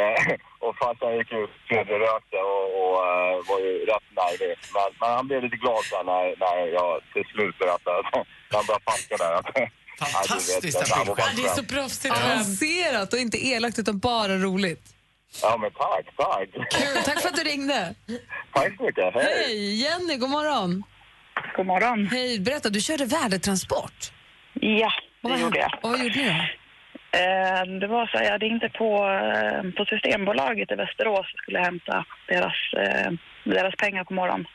Eh, 0.00 0.34
och 0.64 0.76
farsan 0.80 1.16
gick 1.16 1.32
ut, 1.32 1.50
tredje 1.68 1.98
rökte 1.98 2.38
och, 2.52 2.66
och 2.80 2.96
eh, 3.12 3.36
var 3.50 3.60
ju 3.66 3.72
rätt 3.90 4.08
nervig. 4.20 4.54
Men, 4.74 4.88
men 5.00 5.10
han 5.16 5.26
blev 5.28 5.42
lite 5.42 5.62
glad 5.64 5.82
när, 6.10 6.24
när 6.44 6.56
jag 6.78 7.00
till 7.12 7.24
slut 7.32 7.58
berättade 7.58 7.98
att 7.98 8.14
han 8.54 8.64
började 8.66 8.84
packa 8.90 9.16
där. 9.24 9.70
Att, 9.98 10.08
Fantastiskt 10.08 10.78
Ja, 10.90 11.04
du 11.04 11.10
vet, 11.10 11.18
Ja, 11.18 11.24
det 11.36 11.42
är 11.42 11.54
så 11.54 11.64
proffsigt. 11.64 12.14
Avancerat 12.24 13.12
och 13.12 13.18
inte 13.18 13.46
elakt 13.46 13.78
utan 13.78 13.98
bara 13.98 14.36
roligt. 14.36 14.82
Ja, 15.42 15.56
men 15.56 15.70
tack, 15.70 16.06
tack. 16.16 16.48
Kul. 16.70 17.02
Tack 17.04 17.20
för 17.20 17.28
att 17.28 17.36
du 17.36 17.42
ringde. 17.42 17.94
Tack 18.52 18.76
så 18.76 18.82
mycket. 18.82 19.14
Hej. 19.14 19.24
Hej, 19.46 19.82
Jenny, 19.82 20.16
god 20.16 20.30
morgon. 20.30 20.82
God 21.56 21.66
morgon. 21.66 22.06
Hej, 22.06 22.40
berätta, 22.40 22.68
du 22.68 22.80
körde 22.80 23.04
värdetransport. 23.04 24.12
Ja, 24.60 24.92
det 25.22 25.28
vad, 25.28 25.40
gjorde 25.40 25.58
jag. 25.58 25.70
och 25.82 25.90
vad 25.90 25.98
gjorde 26.00 26.16
ni 26.18 26.24
då? 26.24 26.34
Eh, 27.18 27.78
Det 27.80 27.86
var 27.86 28.06
så 28.06 28.18
här, 28.18 28.24
jag 28.24 28.42
ringde 28.42 28.68
på, 28.68 28.90
eh, 29.08 29.70
på 29.76 29.84
Systembolaget 29.84 30.70
i 30.72 30.74
Västerås 30.74 31.18
och 31.34 31.38
skulle 31.42 31.58
hämta 31.58 32.04
deras, 32.28 32.54
eh, 32.76 33.10
deras 33.44 33.74
pengar 33.76 34.04
på 34.04 34.14
morgonen. 34.14 34.46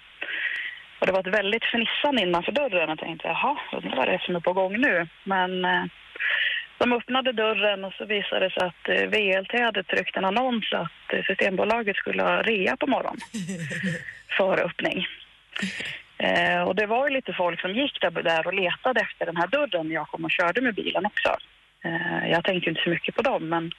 Och 1.03 1.07
det 1.07 1.13
var 1.13 1.19
ett 1.19 1.39
väldigt 1.39 1.65
fnissande 1.65 2.21
innanför 2.21 2.51
dörren. 2.51 2.89
Jag 2.89 2.99
tänkte, 2.99 3.27
jaha, 3.27 3.57
undrar 3.71 3.95
vad 3.97 4.07
det 4.07 4.13
är 4.13 4.17
som 4.17 4.35
är 4.35 4.39
på 4.39 4.53
gång 4.53 4.77
nu. 4.77 5.07
Men 5.23 5.65
eh, 5.65 5.83
de 6.77 6.93
öppnade 6.93 7.31
dörren 7.31 7.85
och 7.85 7.93
så 7.93 8.05
visade 8.05 8.39
det 8.39 8.49
sig 8.49 8.63
att 8.67 8.89
eh, 8.89 9.09
VLT 9.09 9.59
hade 9.59 9.83
tryckt 9.83 10.17
en 10.17 10.25
annons 10.25 10.73
att 10.73 11.13
eh, 11.13 11.23
Systembolaget 11.23 11.95
skulle 11.95 12.23
ha 12.23 12.41
rea 12.41 12.77
på 12.77 12.87
morgonen 12.87 13.19
för 14.37 14.65
öppning. 14.65 15.07
Eh, 16.17 16.61
och 16.61 16.75
det 16.75 16.85
var 16.85 17.07
ju 17.07 17.13
lite 17.13 17.33
folk 17.33 17.61
som 17.61 17.71
gick 17.71 18.01
där, 18.01 18.11
där 18.11 18.47
och 18.47 18.53
letade 18.53 19.01
efter 19.01 19.25
den 19.25 19.37
här 19.37 19.47
dörren 19.47 19.91
jag 19.91 20.07
kom 20.07 20.25
och 20.25 20.31
körde 20.31 20.61
med 20.61 20.75
bilen 20.75 21.05
också. 21.05 21.37
Jag 22.29 22.43
tänkte 22.43 22.69
inte 22.69 22.83
så 22.83 22.89
mycket 22.89 23.15
på 23.15 23.21
dem, 23.21 23.49
men 23.49 23.71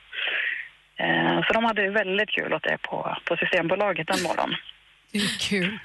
så 1.47 1.53
de 1.53 1.65
hade 1.65 1.91
väldigt 1.91 2.31
kul 2.31 2.55
åt 2.55 2.63
det 2.63 2.79
på, 2.83 3.17
på 3.25 3.37
Systembolaget 3.37 4.07
den 4.07 4.23
morgonen. 4.23 4.57
Det 5.15 5.21
är 5.21 5.39
kul. 5.39 5.79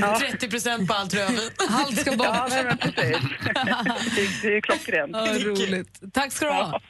Ja. 0.00 0.18
30 0.20 0.50
procent 0.50 0.88
på 0.88 0.94
allt 0.94 1.14
röven. 1.14 1.34
Allt 1.70 2.00
ska 2.00 2.10
bort. 2.16 2.26
Ja, 2.26 2.48
men 2.50 2.78
precis. 2.78 4.42
det, 4.42 4.48
det 4.48 4.56
är 4.56 4.60
klockrent. 4.60 5.10
Ja, 5.14 5.26
roligt. 5.50 6.12
Tack 6.12 6.32
ska 6.32 6.46
du 6.46 6.52
ha. 6.52 6.80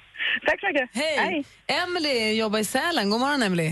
Tack 0.47 0.61
så 0.61 0.67
mycket. 0.67 0.91
Hej. 0.93 1.45
Emily 1.67 2.39
jobbar 2.39 2.59
i 2.59 2.65
Sälen. 2.65 3.11
God 3.11 3.21
morgon, 3.21 3.43
Emily. 3.43 3.71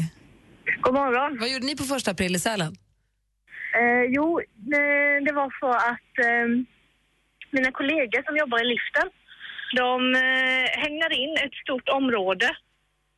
God 0.80 0.94
morgon. 0.94 1.38
Vad 1.40 1.48
gjorde 1.48 1.66
ni 1.66 1.76
på 1.76 1.84
första 1.84 2.10
april 2.10 2.36
i 2.36 2.38
Sälen? 2.38 2.76
Eh, 3.78 4.04
jo, 4.08 4.40
det, 4.54 5.20
det 5.26 5.32
var 5.32 5.48
så 5.60 5.70
att 5.70 6.12
eh, 6.26 6.46
mina 7.50 7.70
kollegor 7.72 8.22
som 8.26 8.36
jobbar 8.36 8.58
i 8.64 8.68
liften, 8.74 9.08
de 9.76 10.14
eh, 10.14 10.80
hängde 10.82 11.14
in 11.24 11.34
ett 11.44 11.54
stort 11.64 11.88
område 11.88 12.46
eh, 12.46 12.56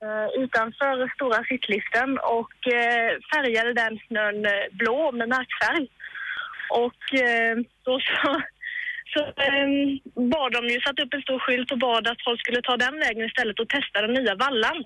Eh, 0.03 0.43
utanför 0.43 1.13
stora 1.15 1.45
sittliften 1.45 2.19
och 2.19 2.57
eh, 2.67 3.11
färgade 3.35 3.73
den 3.73 3.99
snön 4.07 4.47
eh, 4.47 4.67
blå 4.73 5.13
med 5.13 5.29
märkfärg. 5.29 5.89
Och 6.71 7.03
då 7.85 8.01
så, 8.01 8.43
så 9.13 9.21
ehm, 9.43 9.99
bad 10.31 10.53
de 10.53 10.69
ju, 10.69 10.81
satte 10.81 11.03
upp 11.03 11.15
en 11.15 11.23
stor 11.23 11.39
skylt 11.39 11.71
och 11.73 11.79
bad 11.79 12.09
att 12.09 12.25
folk 12.25 12.41
skulle 12.41 12.63
ta 12.63 12.77
den 12.77 12.99
vägen 12.99 13.27
istället 13.27 13.61
och 13.61 13.69
testa 13.69 14.03
den 14.03 14.15
nya 14.15 14.35
vallan. 14.35 14.85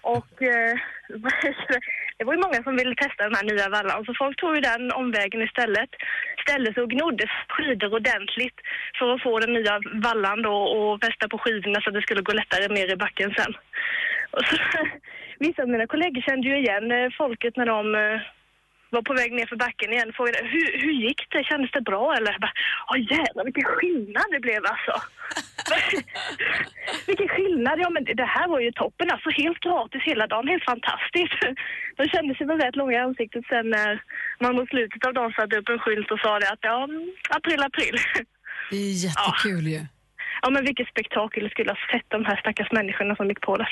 Och 0.00 0.32
det 2.18 2.24
var 2.24 2.34
ju 2.34 2.40
många 2.40 2.62
som 2.62 2.76
ville 2.76 2.94
testa 2.94 3.24
den 3.24 3.34
här 3.38 3.48
nya 3.50 3.68
vallan, 3.68 4.04
så 4.04 4.14
folk 4.18 4.36
tog 4.36 4.54
ju 4.56 4.60
den 4.60 4.92
omvägen 4.92 5.42
istället. 5.42 5.90
Ställde 6.44 6.74
sig 6.74 6.82
och 6.82 6.90
gnodde 6.90 7.26
skidor 7.48 7.94
ordentligt 7.94 8.58
för 8.98 9.14
att 9.14 9.22
få 9.22 9.38
den 9.38 9.52
nya 9.52 9.80
vallan 10.06 10.42
då 10.42 10.54
och 10.76 11.00
fästa 11.04 11.28
på 11.28 11.38
skidorna 11.38 11.80
så 11.80 11.88
att 11.88 11.94
det 11.94 12.06
skulle 12.06 12.22
gå 12.22 12.32
lättare 12.32 12.68
ner 12.68 12.92
i 12.92 12.96
backen 12.96 13.34
sen. 13.38 13.52
Och 14.30 14.44
så, 14.44 14.56
vissa 15.38 15.62
av 15.62 15.68
mina 15.68 15.86
kollegor 15.86 16.22
kände 16.22 16.48
ju 16.48 16.56
igen 16.58 16.92
eh, 16.92 17.10
folket 17.18 17.56
när 17.56 17.66
de 17.66 17.94
eh, 17.94 18.20
var 18.90 19.02
på 19.02 19.14
väg 19.14 19.32
ner 19.32 19.46
för 19.46 19.56
backen 19.56 19.92
igen. 19.92 20.12
Frågade 20.16 20.38
hur, 20.54 20.78
hur 20.82 20.92
gick 20.92 21.20
det? 21.30 21.44
Kändes 21.44 21.70
det 21.70 21.80
bra 21.80 22.14
eller? 22.16 22.32
Jag 22.32 22.40
bara, 22.40 22.56
Åh 22.90 22.98
jävlar 23.12 23.44
vilken 23.44 23.64
skillnad 23.64 24.26
det 24.30 24.40
blev 24.40 24.62
alltså. 24.72 24.94
vilken 27.06 27.28
skillnad! 27.28 27.76
Ja 27.78 27.90
men 27.90 28.04
det 28.04 28.30
här 28.36 28.48
var 28.48 28.60
ju 28.60 28.72
toppen 28.72 29.10
alltså. 29.10 29.30
Helt 29.30 29.60
gratis 29.60 30.02
hela 30.02 30.26
dagen. 30.26 30.48
Helt 30.48 30.64
fantastiskt. 30.64 31.40
De 31.96 32.08
kände 32.08 32.34
sig 32.34 32.46
väl 32.46 32.60
rätt 32.60 32.76
långa 32.76 32.92
i 32.92 33.06
ansiktet 33.08 33.44
sen 33.48 33.70
när 33.70 34.02
man 34.40 34.54
mot 34.56 34.68
slutet 34.68 35.06
av 35.06 35.14
dagen 35.14 35.32
satte 35.32 35.56
upp 35.58 35.68
en 35.68 35.78
skylt 35.78 36.10
och 36.10 36.20
sa 36.20 36.38
det 36.38 36.50
att 36.50 36.58
ja, 36.62 36.88
april, 37.30 37.60
april. 37.60 37.96
Det 38.70 38.76
är 38.76 38.92
jättekul 39.06 39.66
ju. 39.66 39.80
Ja 40.42 40.50
men 40.50 40.64
vilket 40.64 40.88
spektakel 40.88 41.44
det 41.44 41.50
skulle 41.50 41.70
ha 41.70 41.78
sett 41.92 42.06
de 42.08 42.24
här 42.24 42.36
stackars 42.36 42.72
människorna 42.72 43.16
som 43.16 43.28
gick 43.28 43.40
på 43.40 43.56
det. 43.56 43.68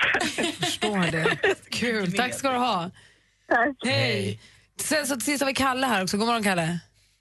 Förstår 0.61 1.12
det. 1.12 1.27
Kul. 1.81 2.12
Tack 2.12 2.35
ska 2.35 2.50
du 2.50 2.59
ha. 2.59 2.90
Tack. 3.48 3.77
Hej. 3.85 4.40
Sen 4.80 5.06
så 5.06 5.14
till 5.14 5.24
sist 5.24 5.42
har 5.42 5.46
vi 5.46 5.54
Kalle 5.54 5.87
här 5.87 6.02
också. 6.02 6.16
God 6.16 6.26
morgon, 6.26 6.42
Kalle. 6.42 6.68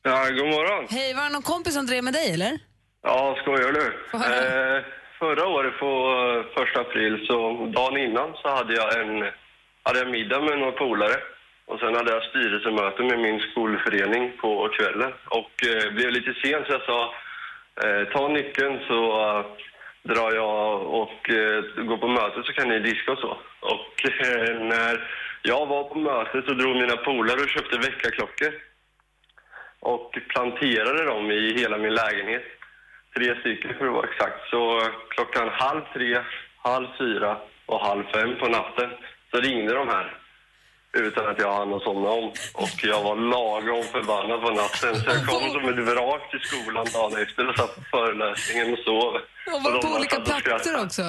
Ja, 0.03 0.29
god 0.39 0.49
morgon. 0.55 0.87
Hej, 0.89 1.13
var 1.13 1.23
det 1.23 1.29
någon 1.29 1.41
kompis 1.41 1.73
som 1.73 1.85
drev 1.85 2.03
med 2.03 2.13
dig, 2.13 2.33
eller? 2.33 2.59
Ja, 3.03 3.37
skojar 3.41 3.71
du? 3.71 3.85
Eh, 4.13 4.83
förra 5.19 5.47
året 5.47 5.79
på 5.79 5.89
eh, 6.19 6.57
första 6.57 6.81
april, 6.81 7.25
så 7.27 7.35
dagen 7.65 7.97
innan, 7.97 8.33
så 8.41 8.49
hade 8.49 8.73
jag 8.73 8.99
en, 9.01 9.31
hade 9.83 9.99
jag 9.99 10.11
middag 10.11 10.41
med 10.41 10.59
några 10.59 10.71
polare. 10.71 11.15
Och 11.65 11.79
sen 11.79 11.95
hade 11.95 12.11
jag 12.11 12.23
styrelsemöte 12.23 13.03
med 13.03 13.19
min 13.19 13.39
skolförening 13.39 14.37
på 14.41 14.69
kvällen. 14.77 15.11
Och 15.29 15.53
eh, 15.67 15.91
blev 15.93 16.09
lite 16.11 16.33
sen 16.41 16.65
så 16.65 16.71
jag 16.77 16.85
sa, 16.85 17.13
eh, 17.83 18.03
ta 18.13 18.27
nyckeln 18.27 18.79
så 18.87 18.99
eh, 19.21 19.45
drar 20.11 20.31
jag 20.35 20.81
och 21.01 21.29
eh, 21.29 21.63
går 21.89 21.97
på 21.97 22.07
mötet 22.07 22.45
så 22.45 22.53
kan 22.53 22.69
ni 22.69 22.79
diska 22.79 23.11
och 23.11 23.17
så. 23.25 23.37
Och 23.59 23.93
eh, 24.27 24.59
när 24.59 24.93
jag 25.43 25.65
var 25.65 25.83
på 25.83 25.95
mötet 25.95 26.45
så 26.45 26.53
drog 26.53 26.75
mina 26.75 26.97
polare 26.97 27.41
och 27.41 27.49
köpte 27.49 27.77
väckarklockor 27.77 28.53
och 29.79 30.17
planterade 30.29 31.05
dem 31.05 31.31
i 31.31 31.59
hela 31.59 31.77
min 31.77 31.93
lägenhet. 31.93 32.43
Tre 33.15 33.39
stycken 33.39 33.77
för 33.77 33.85
att 33.87 33.93
vara 33.93 34.07
exakt. 34.09 34.49
Så 34.49 34.81
klockan 35.09 35.49
halv 35.49 35.81
tre, 35.93 36.21
halv 36.57 36.87
fyra 36.97 37.37
och 37.65 37.79
halv 37.79 38.03
fem 38.13 38.35
på 38.39 38.47
natten 38.47 38.89
så 39.31 39.37
ringde 39.41 39.73
de 39.73 39.87
här 39.87 40.17
utan 40.93 41.27
att 41.27 41.39
jag 41.39 41.51
hann 41.53 41.73
att 41.73 41.83
somna 41.83 42.09
om. 42.09 42.25
Och 42.53 42.75
jag 42.83 43.03
var 43.03 43.15
lagom 43.15 43.83
förbannad 43.83 44.41
på 44.41 44.49
natten 44.49 44.95
så 44.95 45.09
jag 45.09 45.25
kom 45.27 45.49
som 45.49 45.69
ett 45.69 45.87
vrak 45.89 46.31
till 46.31 46.39
skolan 46.39 46.85
dagen 46.93 47.21
efter 47.23 47.49
och 47.49 47.55
satt 47.55 47.75
på 47.75 47.81
föreläsningen 47.91 48.73
och 48.73 48.79
sov. 48.79 49.13
Och 49.53 49.63
var 49.63 49.81
på 49.81 49.95
olika 49.95 50.17
och 50.17 50.25
platser 50.25 50.83
också. 50.83 51.03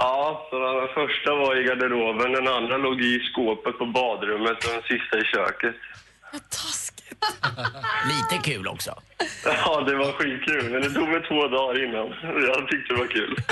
Ja, 0.00 0.46
så 0.50 0.58
den 0.58 0.88
första 0.94 1.30
var 1.34 1.60
i 1.60 1.64
garderoben, 1.64 2.32
den 2.32 2.48
andra 2.48 2.76
låg 2.76 3.00
i 3.00 3.20
skåpet 3.32 3.78
på 3.78 3.86
badrummet 3.86 4.64
och 4.64 4.70
den 4.76 4.82
sista 4.82 5.14
i 5.18 5.24
köket. 5.34 5.76
Lite 8.12 8.42
kul 8.50 8.68
också. 8.68 8.94
Ja, 9.44 9.80
det 9.80 9.94
var 9.96 10.12
skitkul, 10.12 10.70
men 10.70 10.80
det 10.82 10.90
tog 10.90 11.08
mig 11.08 11.22
två 11.28 11.48
dagar 11.48 11.84
innan. 11.84 12.06
Jag 12.48 12.68
tyckte 12.68 12.94
det 12.94 12.98
var 13.00 13.06
kul. 13.06 13.36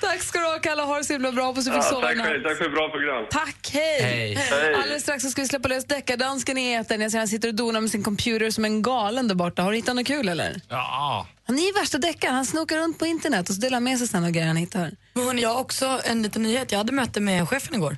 Tack 0.00 0.20
ska 0.22 0.38
du 0.38 0.44
ha, 0.44 0.58
Kalle. 0.58 0.82
Ha 0.82 0.98
det 0.98 1.04
så 1.04 1.12
himla 1.12 1.32
bra. 1.32 1.44
Hoppas 1.44 1.64
du 1.64 1.70
Ja, 1.70 1.76
fick 1.82 1.90
sova 1.90 2.06
tack 2.06 2.16
själv. 2.26 2.42
Tack 2.42 2.58
för 2.58 2.64
ett 2.64 2.72
bra 2.72 2.88
program. 2.88 3.26
Tack, 3.30 3.70
hej. 3.72 4.02
Hej. 4.02 4.34
Hej. 4.34 4.74
Alldeles 4.74 5.02
strax 5.02 5.22
så 5.22 5.30
ska 5.30 5.42
vi 5.42 5.48
släppa 5.48 5.68
lös 5.68 5.84
deckardansken 5.84 6.58
i 6.58 6.72
etern. 6.72 7.00
Jag 7.00 7.10
ser 7.10 7.18
han 7.18 7.28
sitter 7.28 7.48
och 7.48 7.54
donar 7.54 7.80
med 7.80 7.90
sin 7.90 8.02
computer 8.02 8.50
som 8.50 8.64
en 8.64 8.82
galen 8.82 9.28
där 9.28 9.34
borta. 9.34 9.62
Har 9.62 9.70
du 9.70 9.76
hittat 9.76 9.96
något 9.96 10.06
kul 10.06 10.28
eller? 10.28 10.60
Ja. 10.68 11.26
Han 11.44 11.58
är 11.58 11.62
ju 11.62 11.72
värsta 11.72 11.98
deckaren. 11.98 12.34
Han 12.34 12.46
snokar 12.46 12.78
runt 12.78 12.98
på 12.98 13.06
internet 13.06 13.48
och 13.48 13.54
så 13.54 13.60
delar 13.60 13.80
med 13.80 13.98
sig 13.98 14.08
sen 14.08 14.24
av 14.24 14.30
grejer 14.30 14.46
han 14.46 14.56
hittar. 14.56 14.92
Men 15.14 15.24
hörni, 15.24 15.42
jag 15.42 15.48
har 15.54 15.60
också 15.60 16.00
en 16.04 16.22
liten 16.22 16.42
nyhet. 16.42 16.72
Jag 16.72 16.78
hade 16.78 16.92
möte 16.92 17.20
med 17.20 17.48
chefen 17.48 17.74
igår. 17.74 17.96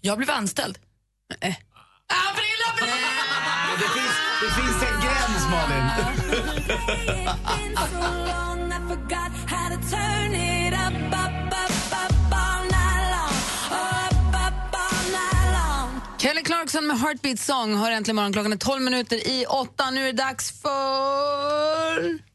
Jag 0.00 0.18
blev 0.18 0.30
anställd. 0.30 0.78
Eh. 1.40 1.54
Det 3.78 3.88
finns, 3.88 4.14
det 4.42 4.50
finns 4.60 4.82
en 4.82 5.00
gräns, 5.00 5.44
Malin. 5.50 5.84
Kelly 16.18 16.42
Clarkson 16.42 16.86
med 16.86 16.98
Heartbeat 17.00 17.38
Song 17.38 17.74
har 17.74 17.90
äntligen 17.90 18.16
morgon. 18.16 18.32
Klockan 18.32 18.52
är 18.52 18.56
12 18.56 18.82
minuter 18.82 19.16
i 19.28 19.46
åtta. 19.46 19.90
Nu 19.90 20.00
är 20.08 20.12
det 20.12 20.22
dags 20.22 20.60
för... 20.62 22.33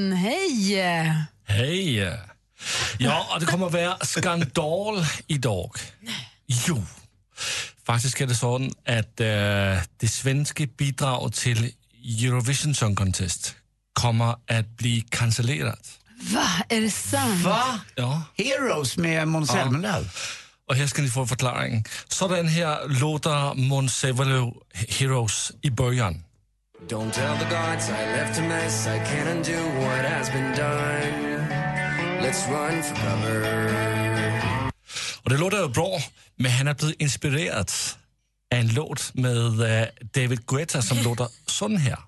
Deckardansken! 0.00 0.12
Hej! 0.12 1.26
Hej! 1.44 2.20
Ja, 2.98 3.36
det 3.40 3.46
kommer 3.46 3.66
att 3.66 3.72
vara 3.72 3.98
skandal 3.98 5.04
idag. 5.26 5.72
Jo, 6.46 6.84
faktiskt 7.86 8.20
är 8.20 8.26
det 8.26 8.34
så 8.34 8.56
att 8.86 9.20
äh, 9.20 9.82
det 9.96 10.08
svenska 10.08 10.66
bidraget 10.66 11.34
till 11.34 11.72
Eurovision 12.04 12.74
Song 12.74 12.96
Contest 12.96 13.54
kommer 13.92 14.30
att 14.30 14.68
bli 14.76 15.00
cancellerat. 15.08 15.90
Va? 16.20 16.46
Är 16.68 16.80
det 16.80 16.90
sant? 16.90 17.44
Va? 17.44 17.80
Ja. 17.94 18.22
Heroes 18.36 18.96
med 18.96 19.28
Måns 19.28 19.50
Zelmerlöw. 19.50 20.08
Och 20.68 20.76
här 20.76 20.86
ska 20.86 21.02
ni 21.02 21.08
få 21.08 21.20
en 21.20 21.28
förklaring. 21.28 21.84
Sådan 22.08 22.48
här 22.48 22.88
låter 22.88 23.54
Måns 23.54 23.96
Zelmerlöw 23.96 24.52
Heroes 24.88 25.52
i 25.62 25.70
början. 25.70 26.24
Don't 26.88 27.12
tell 27.12 27.36
the 27.36 27.44
gods 27.44 27.90
I 27.90 28.04
left 28.16 28.38
a 28.38 28.42
mess. 28.42 28.86
I 28.86 28.98
can't 28.98 29.28
undo 29.28 29.58
what 29.80 30.04
has 30.04 30.30
been 30.30 30.52
done. 30.56 31.48
Let's 32.22 32.48
run 32.48 32.82
for 32.82 32.94
cover. 32.94 33.70
Och 35.22 35.30
det 35.30 35.36
låter 35.36 35.56
ju 35.62 35.68
bra, 35.68 35.98
men 36.36 36.50
han 36.52 36.66
har 36.66 36.74
blivit 36.74 37.00
inspirerad 37.00 37.58
av 37.58 37.68
en 38.58 38.68
låt 38.68 39.14
med 39.14 39.82
äh, 39.82 39.88
David 40.14 40.46
Guetta 40.46 40.82
som 40.82 40.98
låter 41.04 41.28
sån 41.46 41.76
här. 41.76 41.98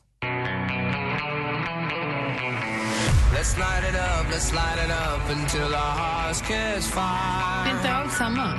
Let's 3.32 3.58
light 3.58 3.84
it 3.88 3.94
up, 3.94 4.32
let's 4.32 4.52
light 4.52 4.78
it 4.84 4.90
up 4.90 5.36
until 5.36 5.74
our 5.74 5.96
hearts 5.98 6.40
catch 6.40 6.84
fire. 6.84 7.76
Inte 7.76 7.92
alls 7.94 8.16
samma. 8.16 8.52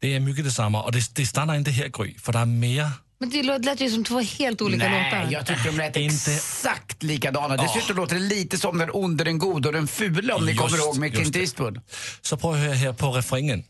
Det 0.00 0.14
är 0.14 0.20
mycket 0.20 0.44
detsamma 0.44 0.82
och 0.82 0.92
det, 0.92 1.14
det 1.14 1.26
stannar 1.26 1.54
inte 1.54 1.70
här 1.70 1.88
Gry, 1.88 2.14
för 2.18 2.32
det 2.32 2.38
är 2.38 2.46
mer. 2.46 2.90
Men 3.20 3.30
det 3.30 3.42
lät- 3.42 3.80
ju 3.80 3.90
som 3.90 4.04
två 4.04 4.20
helt 4.20 4.62
olika 4.62 4.88
Nej, 4.88 5.04
låtar. 5.12 5.32
jag 5.32 5.46
tycker 5.46 5.64
de 5.64 5.76
lät 5.76 5.96
exakt 5.96 7.02
likadana. 7.02 7.56
Dessutom 7.56 7.96
låter 7.96 8.14
det 8.14 8.20
lite 8.22 8.58
som 8.58 8.78
den 8.78 8.90
onde, 8.92 9.24
den 9.24 9.38
gode 9.38 9.68
och 9.68 9.74
den 9.74 9.88
fule 9.88 10.32
om 10.32 10.44
ni 10.46 10.52
Just, 10.52 10.62
kommer 10.62 10.78
ihåg 10.78 10.98
med 10.98 11.12
Clint. 11.14 11.36
Eastwood. 11.36 11.80
Så 12.22 12.36
prøv 12.36 12.54
at 12.54 12.60
høre 12.60 12.74
her 12.74 12.92
på. 12.92 13.06
Heroes. 13.06 13.64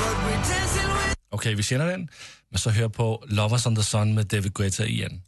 But 0.00 0.16
we're 0.24 0.42
dancing 0.48 0.88
with 0.88 1.16
Okay, 1.30 1.54
vi 1.54 1.62
kender 1.62 1.86
den, 1.86 2.08
men 2.50 2.58
så 2.58 2.70
hør 2.70 2.88
på 2.88 3.24
Lovers 3.28 3.66
on 3.66 3.76
the 3.76 3.82
Sun 3.82 4.14
med 4.14 4.24
David 4.24 4.50
Guetta 4.54 4.84
igen. 4.86 5.22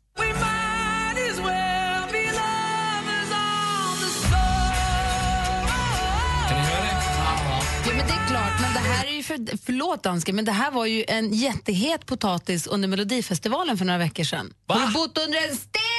För, 9.30 9.56
förlåt 9.64 10.02
dansken, 10.02 10.36
men 10.36 10.44
det 10.44 10.52
här 10.52 10.70
var 10.70 10.86
ju 10.86 11.04
en 11.08 11.32
jättehet 11.32 12.06
potatis 12.06 12.66
under 12.66 12.88
Melodifestivalen 12.88 13.78
för 13.78 13.84
några 13.84 13.98
veckor 13.98 14.24
sedan. 14.24 14.52
Har 14.66 14.86
du 14.86 14.92
bott 14.92 15.18
under 15.18 15.48
en 15.48 15.56
sten? 15.56 15.89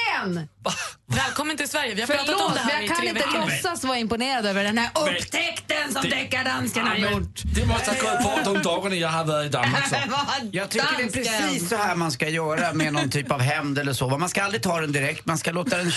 Välkommen 1.06 1.56
till 1.56 1.68
Sverige. 1.68 1.94
Vi 1.94 2.00
har 2.00 2.08
pratat 2.08 2.28
om 2.28 2.34
Förlåt, 2.38 2.54
det 2.54 2.60
här 2.60 2.72
jag 2.74 2.84
i 2.84 2.88
kan 2.88 2.96
tre 2.96 3.08
inte 3.08 3.20
veckor. 3.20 3.40
låtsas 3.40 3.84
vara 3.84 3.98
imponerad 3.98 4.46
över 4.46 4.64
den 4.64 4.78
här 4.78 4.90
Men- 4.94 5.14
upptäckten 5.16 5.92
som 5.92 6.02
deckardansken 6.02 6.86
har 6.86 6.96
gjort. 6.96 7.42
Det 7.54 7.66
måste 7.66 7.90
ha 7.90 8.12
gått 8.12 8.44
på 8.44 8.54
de 8.54 8.62
dagarna 8.62 8.96
jag 8.96 9.08
har 9.08 9.24
varit 9.24 9.46
i 9.46 9.48
Danmark. 9.48 9.88
Så. 9.88 9.96
Jag 10.52 10.70
tycker 10.70 10.86
det 10.98 11.02
är 11.02 11.08
precis 11.10 11.68
så 11.68 11.76
här 11.76 11.94
man 11.94 12.12
ska 12.12 12.28
göra 12.28 12.72
med 12.72 12.92
någon 12.92 13.10
typ 13.10 13.30
av 13.32 13.40
hämnd 13.40 13.78
eller 13.78 13.92
så. 13.92 14.08
Man 14.18 14.28
ska 14.28 14.42
aldrig 14.42 14.62
ta 14.62 14.80
den 14.80 14.92
direkt, 14.92 15.26
man 15.26 15.38
ska 15.38 15.50
låta 15.52 15.76
den 15.76 15.92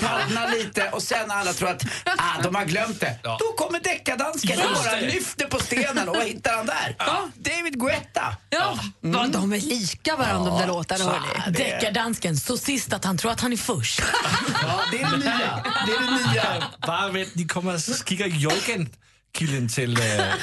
tagna 0.00 0.46
lite 0.48 0.88
och 0.90 1.02
sen 1.02 1.30
alla 1.30 1.52
tror 1.52 1.68
att 1.68 1.82
ah, 2.04 2.42
de 2.42 2.54
har 2.54 2.64
glömt 2.64 3.00
det. 3.00 3.18
Då 3.22 3.52
kommer 3.56 3.80
deckardansken 3.80 4.58
och 4.60 4.64
Just 4.70 4.84
bara 4.84 4.96
det. 4.96 5.06
lyfter 5.06 5.46
på 5.46 5.58
stenen 5.58 6.08
och 6.08 6.16
vad 6.16 6.24
hittar 6.26 6.56
han 6.56 6.66
där? 6.66 6.96
David 7.36 7.80
Guetta. 7.80 8.36
Ja, 8.50 8.78
vad 9.00 9.30
de 9.30 9.52
är 9.52 9.60
lika 9.60 10.16
varandra 10.16 10.50
de 10.50 10.58
där 10.60 10.66
låtarna. 10.66 11.04
hörni. 11.04 11.56
Deckardansken, 11.56 12.36
så 12.36 12.56
sist 12.56 12.92
att 12.92 13.04
han 13.04 13.18
tror 13.18 13.30
att 13.32 13.40
han 13.40 13.52
är 13.52 13.56
först. 13.66 14.02
Ja, 14.62 14.80
det 14.90 15.02
är 15.02 15.10
det 15.10 15.16
nya. 15.16 15.62
Det 15.86 15.92
är 15.92 16.00
det 16.00 16.32
nya. 16.32 16.70
Bare 16.86 17.12
vent, 17.12 17.34
de 17.34 17.44
kommer 17.48 17.74
og 17.74 18.06
kigger 18.06 18.26
jojken 18.26 18.88
kilden 19.34 19.68
til 19.68 19.98
uh, 19.98 20.34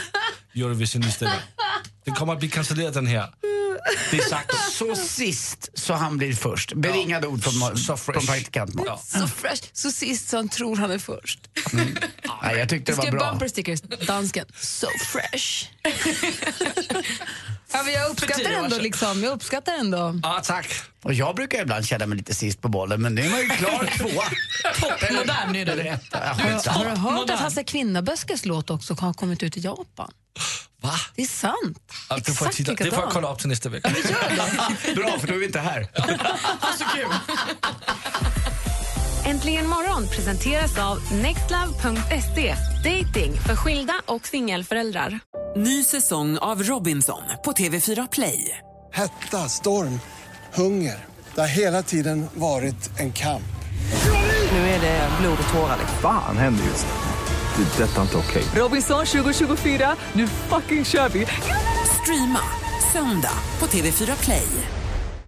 Eurovision 0.55 1.03
istället. 1.03 1.41
Den 2.05 2.13
kommer 2.15 2.34
att 2.34 2.39
bli 2.39 2.49
cancelleret 2.49 2.93
den 2.93 3.07
här. 3.07 3.29
Det 4.12 4.17
är 4.17 4.29
sagt. 4.29 4.51
Så 4.71 4.95
sist 4.95 5.69
så 5.73 5.93
han 5.93 6.17
blir 6.17 6.34
först. 6.34 6.73
Beringade 6.73 7.27
ord 7.27 7.43
från, 7.43 7.77
Så 7.77 7.97
från 7.97 8.25
praktikant 8.25 8.73
Måns. 8.73 9.12
Så 9.12 9.27
fresh, 9.27 9.63
så 9.73 9.91
sist 9.91 10.29
så 10.29 10.38
han 10.38 10.49
tror 10.49 10.75
han 10.75 10.91
är 10.91 10.99
först. 10.99 11.39
Nej, 12.43 12.57
jag 12.57 12.69
tyckte 12.69 12.91
det 12.91 12.95
var 12.97 13.03
Ska 13.03 13.12
bra. 13.12 13.29
bumper 13.31 13.47
stickers, 13.47 13.81
dansken, 13.81 14.45
so 14.62 14.88
fresh. 15.05 15.65
ja, 17.71 17.84
men 17.84 17.93
jag 17.93 18.10
uppskattar 18.12 18.51
ändå 18.51 18.77
liksom, 18.77 19.23
jag 19.23 19.34
uppskattar 19.34 19.73
ändå. 19.73 20.19
Ja, 20.23 20.41
tack. 20.43 20.73
Och 21.03 21.13
jag 21.13 21.36
brukar 21.36 21.62
ibland 21.62 21.86
känna 21.86 22.05
mig 22.05 22.17
lite 22.17 22.36
sist 22.36 22.62
på 22.62 22.67
bollen, 22.69 23.01
men 23.01 23.15
det 23.15 23.29
var 23.29 23.39
ju 23.39 23.49
klar 23.49 23.89
tvåa. 23.97 24.23
Toppmodern 24.79 25.55
är 25.55 25.65
du. 25.65 25.97
Ja, 26.12 26.19
Har, 26.71 26.86
du 26.86 26.91
hört 26.91 27.29
att 27.29 27.39
Hasse 27.39 27.63
Kvinnaböskes 27.63 28.45
låt 28.45 28.69
också 28.69 28.93
har 28.93 29.13
kommit 29.13 29.43
ut 29.43 29.57
i 29.57 29.60
Japan? 29.60 30.12
Va? 30.81 30.93
Det 31.15 31.21
är 31.21 31.25
sant. 31.27 31.93
Ja, 32.10 32.15
du 32.25 32.34
får 32.34 32.45
Exakt 32.45 32.57
titta. 32.57 32.84
Det 32.84 32.91
får 32.91 33.03
jag 33.03 33.12
kolla 33.12 33.34
upp 33.34 33.39
till 33.39 33.47
nästa 33.49 33.69
vecka. 33.69 33.89
Bra, 34.95 35.19
för 35.19 35.27
då 35.27 35.34
är 35.34 35.38
vi 35.38 35.45
inte 35.45 35.60
här. 35.60 35.88
Så 36.77 36.86
kul. 36.95 37.07
Äntligen 39.25 39.67
morgon 39.67 40.07
presenteras 40.07 40.77
av 40.79 41.12
nextlove.se. 41.21 42.55
Dating 42.84 43.34
för 43.47 43.55
skilda 43.55 43.93
och 44.07 44.27
singelföräldrar. 44.27 45.19
Ny 45.55 45.84
säsong 45.84 46.38
av 46.38 46.63
Robinson 46.63 47.21
på 47.45 47.51
TV4 47.51 48.07
Play. 48.12 48.57
Hetta, 48.93 49.38
storm, 49.38 49.99
hunger. 50.53 51.05
Det 51.36 51.41
har 51.41 51.47
hela 51.47 51.84
tiden 51.84 52.27
varit 52.34 52.99
en 52.99 53.13
kamp. 53.13 53.43
Nu 54.51 54.57
är 54.57 54.81
det 54.81 55.10
blod 55.21 55.38
och 55.47 55.53
tårar. 55.53 55.77
liksom. 55.79 55.97
Fan 56.01 56.38
händer 56.38 56.63
just 56.65 56.88
det. 56.88 57.63
Det 57.63 57.84
är 57.84 57.88
detta 57.88 58.01
inte 58.01 58.17
okej. 58.17 58.43
Robinson 58.55 59.05
2024, 59.05 59.95
nu 60.13 60.27
fucking 60.27 60.86
kör 60.86 61.10
vi! 61.10 61.27
Streama 62.01 62.39
söndag 62.93 63.34
på 63.60 63.65
TV4 63.65 64.23
Play. 64.23 64.47